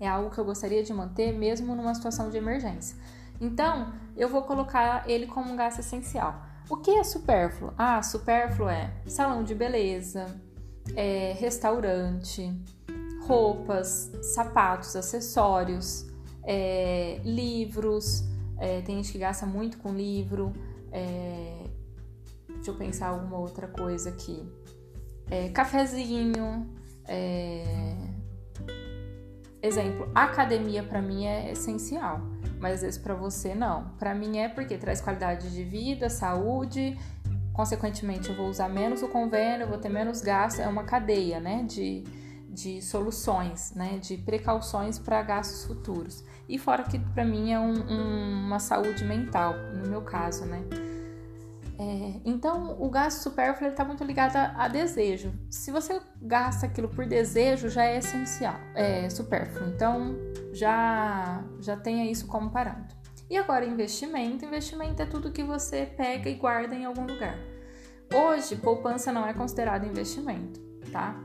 É 0.01 0.09
algo 0.09 0.31
que 0.31 0.39
eu 0.39 0.45
gostaria 0.45 0.83
de 0.83 0.93
manter 0.93 1.33
mesmo 1.33 1.77
numa 1.77 1.95
situação 1.95 2.29
de 2.29 2.37
emergência. 2.37 2.97
Então, 3.41 3.93
eu 4.17 4.29
vou 4.29 4.43
colocar 4.43 5.09
ele 5.09 5.27
como 5.27 5.53
um 5.53 5.57
gasto 5.57 5.79
essencial. 5.79 6.45
O 6.69 6.77
que 6.77 6.91
é 6.91 7.05
supérfluo? 7.05 7.73
Ah, 7.79 8.03
supérfluo 8.03 8.69
é 8.69 8.93
salão 9.07 9.45
de 9.45 9.55
beleza, 9.55 10.41
é, 10.97 11.33
restaurante, 11.39 12.53
roupas, 13.23 14.11
sapatos, 14.35 14.97
acessórios, 14.97 16.07
é, 16.43 17.21
livros. 17.25 18.25
É, 18.59 18.81
tem 18.81 18.97
gente 18.97 19.13
que 19.13 19.19
gasta 19.19 19.47
muito 19.47 19.79
com 19.79 19.93
livro. 19.93 20.53
É, 20.91 21.65
deixa 22.49 22.71
eu 22.71 22.75
pensar 22.75 23.09
alguma 23.09 23.39
outra 23.39 23.69
coisa 23.69 24.11
aqui. 24.11 24.43
É, 25.31 25.49
cafezinho. 25.51 26.69
É, 27.07 27.97
exemplo, 29.63 30.11
academia 30.15 30.83
para 30.83 31.01
mim 31.01 31.27
é 31.27 31.53
essencial 31.53 32.21
mas 32.61 32.75
às 32.75 32.81
vezes 32.83 32.99
para 32.99 33.15
você 33.15 33.55
não. 33.55 33.91
Para 33.99 34.15
mim 34.15 34.39
é 34.39 34.49
porque 34.49 34.77
traz 34.77 35.01
qualidade 35.01 35.51
de 35.51 35.65
vida, 35.65 36.09
saúde, 36.09 36.99
consequentemente 37.53 38.29
eu 38.29 38.37
vou 38.37 38.49
usar 38.49 38.69
menos 38.69 39.03
o 39.03 39.09
convênio, 39.09 39.65
eu 39.65 39.69
vou 39.69 39.79
ter 39.79 39.89
menos 39.89 40.21
gasto, 40.21 40.61
é 40.61 40.69
uma 40.69 40.85
cadeia, 40.85 41.41
né, 41.41 41.65
de, 41.65 42.05
de 42.49 42.83
soluções, 42.83 43.73
né, 43.75 43.99
de 43.99 44.19
precauções 44.19 44.99
para 44.99 45.23
gastos 45.23 45.65
futuros. 45.65 46.23
E 46.49 46.59
fora 46.59 46.85
que 46.85 46.99
para 46.99 47.25
mim 47.25 47.53
é 47.53 47.59
um, 47.59 47.73
um, 47.73 48.47
uma 48.47 48.59
saúde 48.59 49.05
mental, 49.05 49.55
no 49.75 49.89
meu 49.89 50.03
caso, 50.03 50.45
né. 50.45 50.63
É, 51.79 52.21
então, 52.25 52.77
o 52.81 52.89
gasto 52.89 53.23
supérfluo 53.23 53.71
está 53.71 53.85
muito 53.85 54.03
ligado 54.03 54.37
a, 54.37 54.65
a, 54.65 54.69
desejo. 54.69 55.33
Se 55.51 55.71
você 55.71 56.01
gasta 56.23 56.67
aquilo 56.67 56.89
por 56.89 57.05
desejo, 57.05 57.69
já 57.69 57.85
é 57.85 57.99
essencial, 57.99 58.57
é 58.75 59.11
supérfluo. 59.11 59.69
Então, 59.69 60.17
já, 60.57 61.45
já 61.61 61.77
tenha 61.77 62.11
isso 62.11 62.27
como 62.27 62.51
parâmetro. 62.51 62.97
E 63.29 63.37
agora, 63.37 63.65
investimento. 63.65 64.45
Investimento 64.45 65.03
é 65.03 65.07
tudo 65.07 65.33
que 65.33 65.43
você 65.43 65.87
pega 65.87 66.31
e 66.31 66.35
guarda 66.35 66.75
em 66.75 66.85
algum 66.85 67.07
lugar. 67.07 67.39
Hoje, 68.15 68.57
poupança 68.57 69.13
não 69.13 69.27
é 69.27 69.35
considerado 69.35 69.85
investimento, 69.85 70.61
tá? 70.93 71.21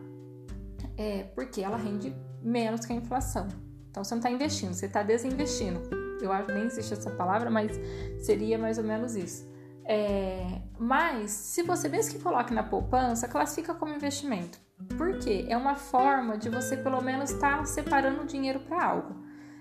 É 0.98 1.24
porque 1.36 1.62
ela 1.62 1.78
rende 1.78 2.13
menos 2.41 2.86
que 2.86 2.91
a 2.91 2.96
inflação. 2.96 3.48
Então, 3.89 4.04
você 4.04 4.15
não 4.15 4.20
está 4.20 4.32
investindo, 4.32 4.74
você 4.74 4.88
está 4.88 5.04
desinvestindo. 5.04 5.80
Eu 6.22 6.32
acho 6.32 6.48
que 6.48 6.54
nem 6.54 6.65
existe 6.65 6.94
essa 6.94 7.12
palavra, 7.12 7.50
mas 7.50 7.72
seria 8.20 8.58
mais 8.58 8.78
ou 8.78 8.84
menos 8.84 9.15
isso. 9.15 9.50
É, 9.86 10.62
mas, 10.80 11.32
se 11.32 11.63
você 11.63 11.88
mesmo 11.88 12.13
que 12.13 12.20
coloque 12.20 12.54
na 12.54 12.63
poupança, 12.63 13.28
classifica 13.28 13.74
como 13.74 13.94
investimento. 13.94 14.60
Por 14.98 15.17
quê? 15.20 15.46
É 15.48 15.58
uma 15.58 15.76
forma 15.76 16.38
de 16.38 16.50
você 16.50 16.78
pelo 16.78 17.02
menos 17.02 17.32
estar 17.32 17.60
tá 17.60 17.65
separando 17.65 18.26
dinheiro 18.26 18.60
para 18.60 18.84
algo. 18.84 19.15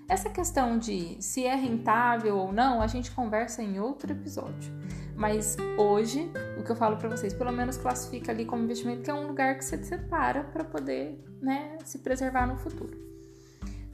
Essa 0.07 0.29
questão 0.29 0.77
de 0.77 1.15
se 1.21 1.45
é 1.45 1.55
rentável 1.55 2.37
ou 2.37 2.51
não, 2.51 2.81
a 2.81 2.87
gente 2.87 3.11
conversa 3.11 3.63
em 3.63 3.79
outro 3.79 4.11
episódio. 4.11 4.73
Mas 5.15 5.55
hoje, 5.77 6.31
o 6.59 6.63
que 6.63 6.71
eu 6.71 6.75
falo 6.75 6.97
para 6.97 7.07
vocês, 7.07 7.33
pelo 7.33 7.51
menos 7.51 7.77
classifica 7.77 8.31
ali 8.31 8.43
como 8.43 8.63
investimento, 8.63 9.03
que 9.03 9.11
é 9.11 9.13
um 9.13 9.27
lugar 9.27 9.57
que 9.57 9.63
você 9.63 9.81
separa 9.83 10.43
para 10.43 10.63
poder 10.63 11.23
né, 11.41 11.77
se 11.85 11.99
preservar 11.99 12.47
no 12.47 12.57
futuro. 12.57 12.97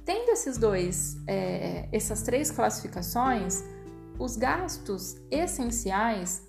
Tendo 0.05 0.31
esses 0.31 0.57
dois, 0.57 1.17
é, 1.27 1.89
essas 1.91 2.23
três 2.23 2.49
classificações, 2.49 3.63
os 4.17 4.37
gastos 4.37 5.17
essenciais 5.29 6.47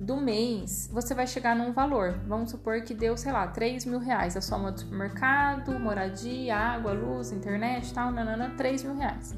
do 0.00 0.16
mês, 0.16 0.88
você 0.90 1.14
vai 1.14 1.26
chegar 1.26 1.54
num 1.54 1.72
valor. 1.74 2.18
Vamos 2.26 2.50
supor 2.50 2.80
que 2.80 2.94
deu, 2.94 3.18
sei 3.18 3.32
lá, 3.32 3.46
3 3.46 3.84
mil 3.84 3.98
reais. 3.98 4.34
A 4.34 4.40
soma 4.40 4.72
do 4.72 4.80
supermercado, 4.80 5.78
moradia, 5.78 6.56
água, 6.56 6.92
luz, 6.92 7.30
internet 7.30 7.92
tal, 7.92 8.10
nanana, 8.10 8.54
3 8.56 8.82
mil 8.82 8.96
reais. 8.96 9.36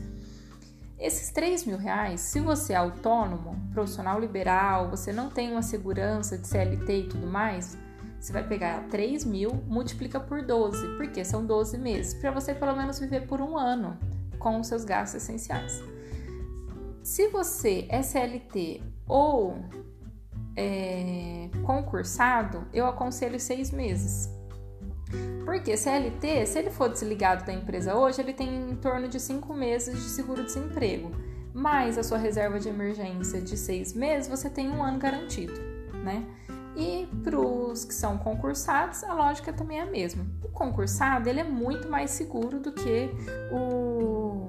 Esses 1.01 1.33
3 1.33 1.65
mil 1.67 1.77
reais, 1.77 2.21
se 2.21 2.39
você 2.39 2.75
é 2.75 2.77
autônomo, 2.77 3.61
profissional 3.73 4.21
liberal, 4.21 4.89
você 4.89 5.13
não 5.13 5.29
tem 5.29 5.51
uma 5.51 5.63
segurança 5.63 6.39
de 6.39 6.47
CLT 6.47 6.97
e 6.97 7.09
tudo 7.09 7.27
mais, 7.27 7.77
você 8.21 8.33
vai 8.33 8.47
pegar 8.47 8.85
3 8.89 9.25
mil, 9.25 9.51
multiplica 9.67 10.21
por 10.21 10.43
12, 10.43 10.97
porque 10.97 11.25
são 11.25 11.45
12 11.45 11.77
meses, 11.77 12.15
para 12.15 12.31
você 12.31 12.55
pelo 12.55 12.77
menos 12.77 13.01
viver 13.01 13.27
por 13.27 13.41
um 13.41 13.59
ano 13.59 13.99
com 14.39 14.61
os 14.61 14.69
seus 14.69 14.85
gastos 14.85 15.25
essenciais. 15.25 15.83
Se 17.03 17.27
você 17.31 17.85
é 17.89 18.01
CLT 18.01 18.81
ou 19.09 19.57
é, 20.57 21.49
concursado, 21.65 22.67
eu 22.73 22.87
aconselho 22.87 23.39
seis 23.39 23.71
meses. 23.71 24.29
Porque 25.45 25.77
CLT, 25.77 26.47
se 26.47 26.59
ele 26.59 26.71
for 26.71 26.89
desligado 26.89 27.45
da 27.45 27.53
empresa 27.53 27.95
hoje, 27.95 28.21
ele 28.21 28.33
tem 28.33 28.71
em 28.71 28.77
torno 28.77 29.09
de 29.09 29.21
cinco 29.21 29.53
meses 29.53 29.95
de 29.95 30.09
seguro-desemprego. 30.11 31.11
Mais 31.53 31.99
a 31.99 32.03
sua 32.03 32.17
reserva 32.17 32.59
de 32.59 32.69
emergência 32.69 33.41
de 33.41 33.57
seis 33.57 33.93
meses, 33.93 34.29
você 34.29 34.49
tem 34.49 34.71
um 34.71 34.83
ano 34.83 34.99
garantido, 34.99 35.61
né? 36.03 36.25
E 36.75 37.07
para 37.23 37.39
os 37.39 37.85
que 37.85 37.93
são 37.93 38.17
concursados, 38.17 39.05
a 39.05 39.13
lógica 39.13 39.53
também 39.53 39.79
é 39.79 39.83
a 39.83 39.87
mesma. 39.87 40.25
O 40.43 40.49
concursado 40.49 41.29
ele 41.29 41.41
é 41.41 41.45
muito 41.45 41.89
mais 41.89 42.11
seguro 42.13 42.59
do 42.59 42.73
que 42.73 43.11
o 43.53 44.49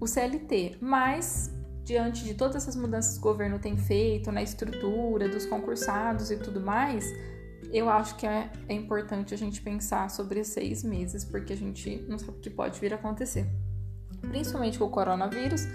o 0.00 0.06
CLT, 0.06 0.76
mas 0.82 1.50
diante 1.84 2.24
de 2.24 2.34
todas 2.34 2.56
essas 2.56 2.74
mudanças 2.74 3.14
que 3.14 3.20
o 3.20 3.30
governo 3.30 3.58
tem 3.58 3.76
feito 3.76 4.32
na 4.32 4.42
estrutura 4.42 5.28
dos 5.28 5.44
concursados 5.44 6.30
e 6.30 6.36
tudo 6.36 6.60
mais, 6.60 7.04
eu 7.70 7.88
acho 7.90 8.16
que 8.16 8.26
é, 8.26 8.50
é 8.68 8.74
importante 8.74 9.34
a 9.34 9.36
gente 9.36 9.60
pensar 9.60 10.08
sobre 10.10 10.42
seis 10.44 10.82
meses, 10.82 11.24
porque 11.24 11.52
a 11.52 11.56
gente 11.56 12.04
não 12.08 12.18
sabe 12.18 12.38
o 12.38 12.40
que 12.40 12.50
pode 12.50 12.80
vir 12.80 12.92
a 12.92 12.96
acontecer. 12.96 13.46
Principalmente 14.20 14.78
com 14.78 14.86
o 14.86 14.90
coronavírus 14.90 15.66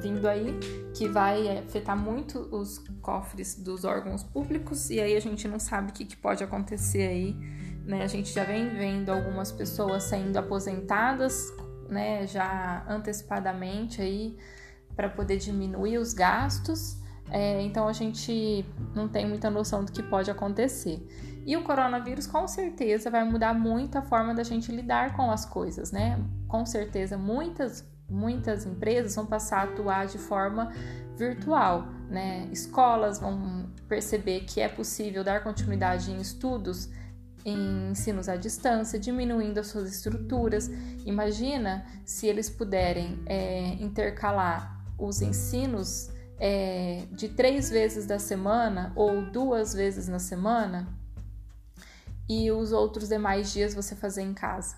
vindo 0.00 0.26
aí, 0.26 0.58
que 0.94 1.08
vai 1.08 1.58
afetar 1.58 1.96
muito 1.96 2.38
os 2.54 2.78
cofres 3.02 3.56
dos 3.56 3.84
órgãos 3.84 4.22
públicos, 4.22 4.88
e 4.90 5.00
aí 5.00 5.16
a 5.16 5.20
gente 5.20 5.46
não 5.46 5.58
sabe 5.58 5.90
o 5.90 5.92
que, 5.92 6.04
que 6.04 6.16
pode 6.16 6.42
acontecer 6.42 7.08
aí. 7.08 7.36
Né? 7.84 8.02
A 8.02 8.06
gente 8.06 8.32
já 8.32 8.44
vem 8.44 8.68
vendo 8.70 9.10
algumas 9.10 9.50
pessoas 9.50 10.04
sendo 10.04 10.36
aposentadas 10.36 11.52
né, 11.88 12.26
já 12.26 12.84
antecipadamente 12.88 14.00
aí 14.00 14.36
para 14.98 15.08
poder 15.08 15.36
diminuir 15.36 15.96
os 15.96 16.12
gastos. 16.12 16.96
É, 17.30 17.62
então 17.62 17.86
a 17.86 17.92
gente 17.92 18.64
não 18.96 19.06
tem 19.06 19.28
muita 19.28 19.48
noção 19.48 19.84
do 19.84 19.92
que 19.92 20.02
pode 20.02 20.28
acontecer. 20.28 21.06
E 21.46 21.56
o 21.56 21.62
coronavírus 21.62 22.26
com 22.26 22.48
certeza 22.48 23.08
vai 23.08 23.22
mudar 23.22 23.54
muito 23.54 23.96
a 23.96 24.02
forma 24.02 24.34
da 24.34 24.42
gente 24.42 24.72
lidar 24.72 25.14
com 25.14 25.30
as 25.30 25.44
coisas, 25.44 25.92
né? 25.92 26.20
Com 26.48 26.66
certeza 26.66 27.16
muitas 27.16 27.86
muitas 28.10 28.64
empresas 28.64 29.14
vão 29.14 29.26
passar 29.26 29.60
a 29.60 29.62
atuar 29.64 30.06
de 30.06 30.18
forma 30.18 30.72
virtual, 31.14 31.86
né? 32.10 32.48
Escolas 32.50 33.20
vão 33.20 33.70
perceber 33.86 34.40
que 34.40 34.60
é 34.60 34.68
possível 34.68 35.22
dar 35.22 35.44
continuidade 35.44 36.10
em 36.10 36.20
estudos 36.20 36.90
em 37.44 37.90
ensinos 37.92 38.28
à 38.28 38.34
distância, 38.36 38.98
diminuindo 38.98 39.58
as 39.58 39.68
suas 39.68 39.88
estruturas. 39.90 40.68
Imagina 41.06 41.86
se 42.04 42.26
eles 42.26 42.50
puderem 42.50 43.22
é, 43.26 43.74
intercalar 43.74 44.77
os 44.98 45.22
ensinos 45.22 46.10
é, 46.38 47.06
de 47.12 47.28
três 47.28 47.70
vezes 47.70 48.06
da 48.06 48.18
semana 48.18 48.92
ou 48.96 49.22
duas 49.30 49.72
vezes 49.72 50.08
na 50.08 50.18
semana 50.18 50.88
e 52.28 52.50
os 52.50 52.72
outros 52.72 53.08
demais 53.08 53.52
dias 53.52 53.74
você 53.74 53.94
fazer 53.94 54.22
em 54.22 54.34
casa. 54.34 54.76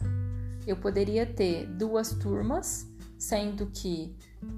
Eu 0.66 0.76
poderia 0.76 1.26
ter 1.26 1.66
duas 1.66 2.12
turmas, 2.12 2.86
sendo 3.18 3.66
que 3.66 4.16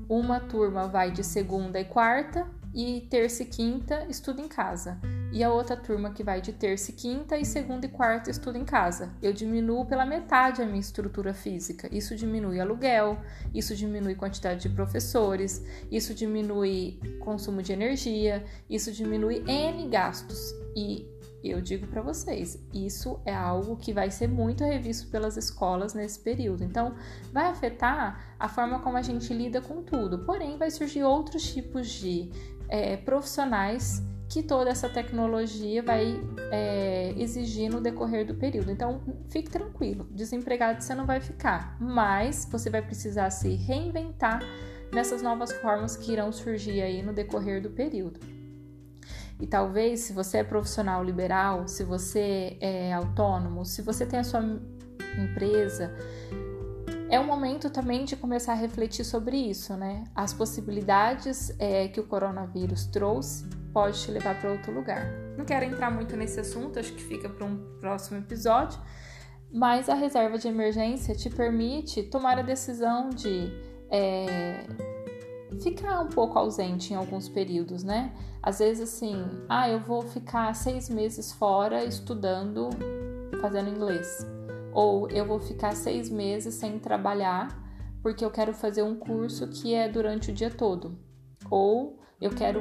uma 0.08 0.40
turma 0.40 0.86
vai 0.86 1.10
de 1.10 1.24
segunda 1.24 1.80
e 1.80 1.84
quarta 1.84 2.46
e 2.74 3.06
terça 3.10 3.42
e 3.42 3.46
quinta 3.46 4.06
estuda 4.08 4.40
em 4.40 4.48
casa 4.48 5.00
e 5.32 5.42
a 5.42 5.50
outra 5.50 5.74
turma 5.74 6.12
que 6.12 6.22
vai 6.22 6.42
de 6.42 6.52
terça 6.52 6.90
e 6.90 6.94
quinta 6.94 7.38
e 7.38 7.44
segunda 7.44 7.86
e 7.86 7.88
quarta 7.88 8.30
estuda 8.30 8.58
em 8.58 8.64
casa. 8.66 9.10
Eu 9.22 9.32
diminuo 9.32 9.86
pela 9.86 10.04
metade 10.04 10.60
a 10.60 10.66
minha 10.66 10.78
estrutura 10.78 11.32
física. 11.32 11.88
Isso 11.90 12.14
diminui 12.14 12.60
aluguel, 12.60 13.18
isso 13.54 13.74
diminui 13.74 14.14
quantidade 14.14 14.60
de 14.60 14.68
professores, 14.68 15.64
isso 15.90 16.14
diminui 16.14 17.00
consumo 17.20 17.62
de 17.62 17.72
energia, 17.72 18.44
isso 18.68 18.92
diminui 18.92 19.42
N 19.48 19.88
gastos. 19.88 20.54
E 20.76 21.06
eu 21.42 21.60
digo 21.60 21.86
para 21.88 22.02
vocês, 22.02 22.62
isso 22.72 23.18
é 23.24 23.34
algo 23.34 23.76
que 23.76 23.92
vai 23.92 24.10
ser 24.10 24.28
muito 24.28 24.62
revisto 24.62 25.08
pelas 25.08 25.36
escolas 25.36 25.92
nesse 25.92 26.20
período. 26.20 26.62
Então, 26.62 26.94
vai 27.32 27.46
afetar 27.46 28.36
a 28.38 28.48
forma 28.48 28.78
como 28.78 28.96
a 28.96 29.02
gente 29.02 29.32
lida 29.34 29.60
com 29.60 29.82
tudo. 29.82 30.20
Porém, 30.20 30.56
vai 30.56 30.70
surgir 30.70 31.02
outros 31.02 31.52
tipos 31.52 31.88
de 31.88 32.30
é, 32.72 32.96
profissionais 32.96 34.02
que 34.30 34.42
toda 34.42 34.70
essa 34.70 34.88
tecnologia 34.88 35.82
vai 35.82 36.18
é, 36.50 37.12
exigir 37.18 37.70
no 37.70 37.82
decorrer 37.82 38.26
do 38.26 38.34
período. 38.34 38.70
Então, 38.70 39.02
fique 39.28 39.50
tranquilo, 39.50 40.08
desempregado 40.10 40.82
você 40.82 40.94
não 40.94 41.04
vai 41.04 41.20
ficar, 41.20 41.76
mas 41.78 42.48
você 42.50 42.70
vai 42.70 42.80
precisar 42.80 43.28
se 43.28 43.54
reinventar 43.54 44.40
nessas 44.90 45.20
novas 45.20 45.52
formas 45.52 45.98
que 45.98 46.12
irão 46.12 46.32
surgir 46.32 46.80
aí 46.80 47.02
no 47.02 47.12
decorrer 47.12 47.60
do 47.60 47.68
período. 47.68 48.18
E 49.38 49.46
talvez, 49.46 50.00
se 50.00 50.14
você 50.14 50.38
é 50.38 50.44
profissional 50.44 51.04
liberal, 51.04 51.68
se 51.68 51.84
você 51.84 52.56
é 52.58 52.90
autônomo, 52.94 53.66
se 53.66 53.82
você 53.82 54.06
tem 54.06 54.18
a 54.18 54.24
sua 54.24 54.40
empresa, 55.18 55.94
é 57.12 57.20
um 57.20 57.26
momento 57.26 57.68
também 57.68 58.06
de 58.06 58.16
começar 58.16 58.52
a 58.52 58.56
refletir 58.56 59.04
sobre 59.04 59.36
isso, 59.36 59.76
né? 59.76 60.04
As 60.14 60.32
possibilidades 60.32 61.54
é, 61.58 61.86
que 61.86 62.00
o 62.00 62.04
coronavírus 62.04 62.86
trouxe 62.86 63.44
pode 63.70 64.00
te 64.00 64.10
levar 64.10 64.40
para 64.40 64.50
outro 64.50 64.72
lugar. 64.72 65.04
Não 65.36 65.44
quero 65.44 65.66
entrar 65.66 65.90
muito 65.90 66.16
nesse 66.16 66.40
assunto, 66.40 66.78
acho 66.78 66.90
que 66.94 67.02
fica 67.02 67.28
para 67.28 67.44
um 67.44 67.58
próximo 67.78 68.18
episódio, 68.18 68.80
mas 69.52 69.90
a 69.90 69.94
reserva 69.94 70.38
de 70.38 70.48
emergência 70.48 71.14
te 71.14 71.28
permite 71.28 72.02
tomar 72.02 72.38
a 72.38 72.42
decisão 72.42 73.10
de 73.10 73.52
é, 73.90 74.64
ficar 75.62 76.00
um 76.00 76.08
pouco 76.08 76.38
ausente 76.38 76.94
em 76.94 76.96
alguns 76.96 77.28
períodos, 77.28 77.84
né? 77.84 78.10
Às 78.42 78.60
vezes, 78.60 78.88
assim, 78.88 79.22
ah, 79.50 79.68
eu 79.68 79.80
vou 79.80 80.00
ficar 80.00 80.54
seis 80.54 80.88
meses 80.88 81.30
fora 81.30 81.84
estudando, 81.84 82.70
fazendo 83.38 83.68
inglês, 83.68 84.26
ou 84.72 85.08
eu 85.10 85.26
vou 85.26 85.38
ficar 85.38 85.74
seis 85.74 86.08
meses 86.08 86.54
sem 86.54 86.78
trabalhar 86.78 87.62
porque 88.02 88.24
eu 88.24 88.30
quero 88.30 88.52
fazer 88.52 88.82
um 88.82 88.96
curso 88.96 89.46
que 89.46 89.72
é 89.74 89.88
durante 89.88 90.30
o 90.30 90.34
dia 90.34 90.50
todo, 90.50 90.98
ou 91.48 92.00
eu 92.20 92.30
quero 92.30 92.60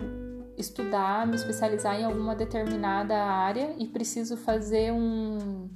estudar, 0.58 1.26
me 1.26 1.36
especializar 1.36 2.00
em 2.00 2.04
alguma 2.04 2.36
determinada 2.36 3.18
área 3.18 3.74
e 3.78 3.88
preciso 3.88 4.38
fazer 4.38 4.94
um, 4.94 5.70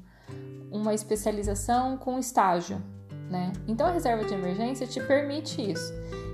uma 0.71 0.93
especialização 0.93 1.98
com 1.98 2.19
estágio, 2.19 2.82
né? 3.30 3.52
Então 3.67 3.88
a 3.88 3.91
reserva 3.91 4.24
de 4.24 4.34
emergência 4.34 4.86
te 4.86 5.02
permite 5.02 5.71
isso. 5.71 5.91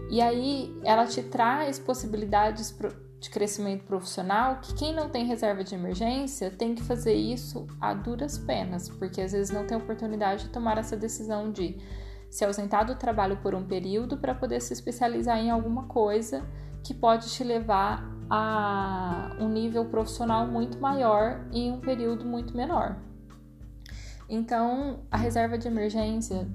E 0.10 0.22
aí 0.22 0.78
ela 0.84 1.06
te 1.06 1.24
traz 1.24 1.80
possibilidades 1.80 2.70
de 3.22 3.30
crescimento 3.30 3.84
profissional 3.84 4.60
que 4.60 4.74
quem 4.74 4.96
não 4.96 5.08
tem 5.08 5.26
reserva 5.26 5.64
de 5.64 5.76
emergência 5.76 6.50
tem 6.50 6.74
que 6.74 6.82
fazer 6.82 7.14
isso 7.14 7.68
a 7.80 7.94
duras 7.94 8.40
penas, 8.40 8.90
porque 8.90 9.22
às 9.22 9.32
vezes 9.32 9.54
não 9.54 9.66
tem 9.66 9.78
oportunidade 9.78 10.46
de 10.46 10.50
tomar 10.50 10.80
essa 10.80 10.98
decisão 10.98 11.52
de 11.52 11.78
se 12.32 12.44
ausentar 12.44 12.84
do 12.84 12.96
trabalho 12.96 13.38
por 13.38 13.54
um 13.54 13.64
período 13.64 14.18
para 14.18 14.34
poder 14.34 14.60
se 14.60 14.74
especializar 14.74 15.38
em 15.38 15.52
alguma 15.52 15.84
coisa 15.84 16.44
que 16.84 16.96
pode 16.96 17.30
te 17.30 17.44
levar 17.44 18.10
a 18.28 19.36
um 19.40 19.48
nível 19.48 19.86
profissional 19.86 20.48
muito 20.48 20.80
maior 20.80 21.46
em 21.52 21.72
um 21.72 21.80
período 21.80 22.26
muito 22.26 22.58
menor. 22.58 22.98
Então, 24.28 25.02
a 25.12 25.18
reserva 25.18 25.60
de 25.60 25.68
emergência, 25.68 26.48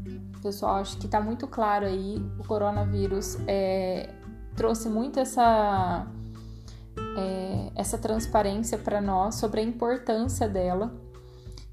pessoal, 0.42 0.76
acho 0.76 0.96
que 0.96 1.06
está 1.06 1.20
muito 1.20 1.46
claro 1.46 1.86
aí. 1.86 2.16
O 2.40 2.48
coronavírus 2.48 3.38
é, 3.46 4.08
trouxe 4.56 4.88
muito 4.88 5.20
essa, 5.20 6.06
é, 7.16 7.72
essa 7.74 7.96
transparência 7.96 8.76
para 8.76 9.00
nós 9.00 9.36
sobre 9.36 9.60
a 9.60 9.64
importância 9.64 10.48
dela. 10.48 10.94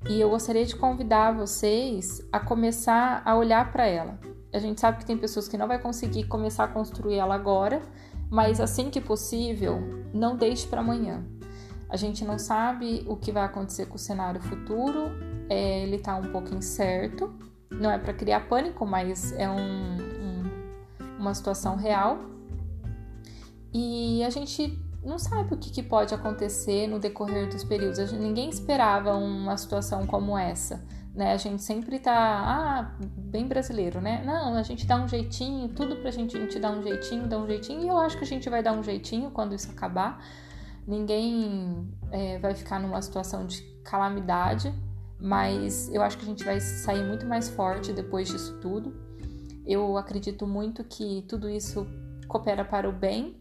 E 0.09 0.19
eu 0.19 0.29
gostaria 0.29 0.65
de 0.65 0.75
convidar 0.75 1.31
vocês 1.33 2.25
a 2.31 2.39
começar 2.39 3.21
a 3.25 3.35
olhar 3.35 3.71
para 3.71 3.85
ela. 3.85 4.19
A 4.53 4.59
gente 4.59 4.79
sabe 4.79 4.99
que 4.99 5.05
tem 5.05 5.17
pessoas 5.17 5.47
que 5.47 5.57
não 5.57 5.67
vai 5.67 5.79
conseguir 5.79 6.25
começar 6.25 6.65
a 6.65 6.67
construir 6.67 7.15
ela 7.15 7.35
agora, 7.35 7.81
mas 8.29 8.59
assim 8.59 8.89
que 8.89 8.99
possível, 8.99 9.79
não 10.13 10.35
deixe 10.35 10.67
para 10.67 10.81
amanhã. 10.81 11.25
A 11.89 11.95
gente 11.95 12.25
não 12.25 12.37
sabe 12.39 13.03
o 13.07 13.15
que 13.15 13.31
vai 13.31 13.43
acontecer 13.43 13.85
com 13.85 13.95
o 13.95 13.99
cenário 13.99 14.41
futuro, 14.41 15.11
é, 15.49 15.83
ele 15.83 15.97
está 15.97 16.15
um 16.15 16.31
pouco 16.31 16.53
incerto. 16.53 17.33
Não 17.69 17.89
é 17.89 17.97
para 17.97 18.13
criar 18.13 18.47
pânico, 18.47 18.85
mas 18.85 19.31
é 19.33 19.49
um, 19.49 19.97
um, 19.97 21.19
uma 21.19 21.33
situação 21.33 21.75
real. 21.75 22.19
E 23.73 24.23
a 24.23 24.29
gente 24.29 24.79
não 25.05 25.19
sabe 25.19 25.53
o 25.53 25.57
que, 25.57 25.71
que 25.71 25.83
pode 25.83 26.13
acontecer 26.13 26.87
no 26.87 26.99
decorrer 26.99 27.49
dos 27.49 27.63
períodos. 27.63 27.97
Gente, 27.97 28.15
ninguém 28.15 28.49
esperava 28.49 29.15
uma 29.15 29.57
situação 29.57 30.07
como 30.07 30.37
essa 30.37 30.83
né? 31.13 31.31
A 31.31 31.37
gente 31.37 31.61
sempre 31.61 31.99
tá, 31.99 32.13
ah, 32.13 32.95
bem 32.99 33.47
brasileiro, 33.47 34.01
né? 34.01 34.23
Não, 34.25 34.55
a 34.55 34.63
gente 34.63 34.85
dá 34.87 34.95
um 34.95 35.07
jeitinho, 35.07 35.69
tudo 35.69 35.97
pra 35.97 36.09
gente, 36.09 36.35
a 36.35 36.39
gente 36.39 36.59
dá 36.59 36.71
um 36.71 36.81
jeitinho, 36.81 37.27
dá 37.27 37.37
um 37.37 37.45
jeitinho, 37.45 37.83
e 37.83 37.87
eu 37.87 37.97
acho 37.97 38.17
que 38.17 38.23
a 38.23 38.27
gente 38.27 38.49
vai 38.49 38.63
dar 38.63 38.73
um 38.73 38.83
jeitinho 38.83 39.29
quando 39.29 39.53
isso 39.53 39.69
acabar. 39.71 40.23
Ninguém 40.87 41.87
é, 42.11 42.39
vai 42.39 42.55
ficar 42.55 42.79
numa 42.79 43.01
situação 43.01 43.45
de 43.45 43.61
calamidade, 43.83 44.73
mas 45.19 45.93
eu 45.93 46.01
acho 46.01 46.17
que 46.17 46.23
a 46.23 46.27
gente 46.27 46.43
vai 46.43 46.59
sair 46.59 47.03
muito 47.03 47.25
mais 47.25 47.47
forte 47.47 47.93
depois 47.93 48.27
disso 48.27 48.57
tudo. 48.59 48.93
Eu 49.65 49.97
acredito 49.97 50.47
muito 50.47 50.83
que 50.83 51.23
tudo 51.27 51.47
isso 51.47 51.87
coopera 52.27 52.65
para 52.65 52.89
o 52.89 52.91
bem, 52.91 53.37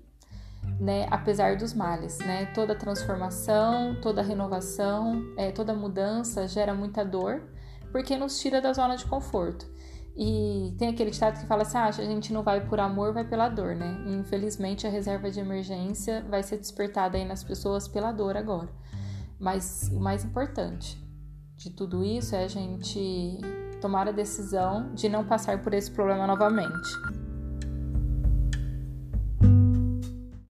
né, 0.80 1.06
apesar 1.10 1.56
dos 1.56 1.72
males, 1.72 2.18
né? 2.18 2.46
Toda 2.46 2.74
transformação, 2.74 4.00
toda 4.00 4.22
renovação, 4.22 5.22
é, 5.36 5.52
toda 5.52 5.74
mudança 5.74 6.46
gera 6.48 6.74
muita 6.74 7.04
dor, 7.04 7.42
porque 7.90 8.16
nos 8.16 8.40
tira 8.40 8.60
da 8.60 8.72
zona 8.72 8.96
de 8.96 9.04
conforto. 9.04 9.70
E 10.16 10.74
tem 10.78 10.88
aquele 10.88 11.10
ditado 11.10 11.40
que 11.40 11.46
fala 11.46 11.62
assim: 11.62 11.78
ah, 11.78 11.86
a 11.86 11.90
gente 11.90 12.32
não 12.32 12.42
vai 12.42 12.66
por 12.66 12.78
amor, 12.80 13.14
vai 13.14 13.24
pela 13.24 13.48
dor, 13.48 13.74
né? 13.74 14.04
E, 14.06 14.14
infelizmente, 14.14 14.86
a 14.86 14.90
reserva 14.90 15.30
de 15.30 15.40
emergência 15.40 16.24
vai 16.28 16.42
ser 16.42 16.58
despertada 16.58 17.16
aí 17.16 17.24
nas 17.24 17.42
pessoas 17.42 17.88
pela 17.88 18.12
dor 18.12 18.36
agora. 18.36 18.68
Mas 19.38 19.88
o 19.92 20.00
mais 20.00 20.24
importante 20.24 21.02
de 21.56 21.70
tudo 21.70 22.04
isso 22.04 22.34
é 22.34 22.44
a 22.44 22.48
gente 22.48 23.40
tomar 23.80 24.06
a 24.06 24.12
decisão 24.12 24.92
de 24.94 25.08
não 25.08 25.24
passar 25.24 25.62
por 25.62 25.72
esse 25.74 25.90
problema 25.90 26.26
novamente. 26.26 27.21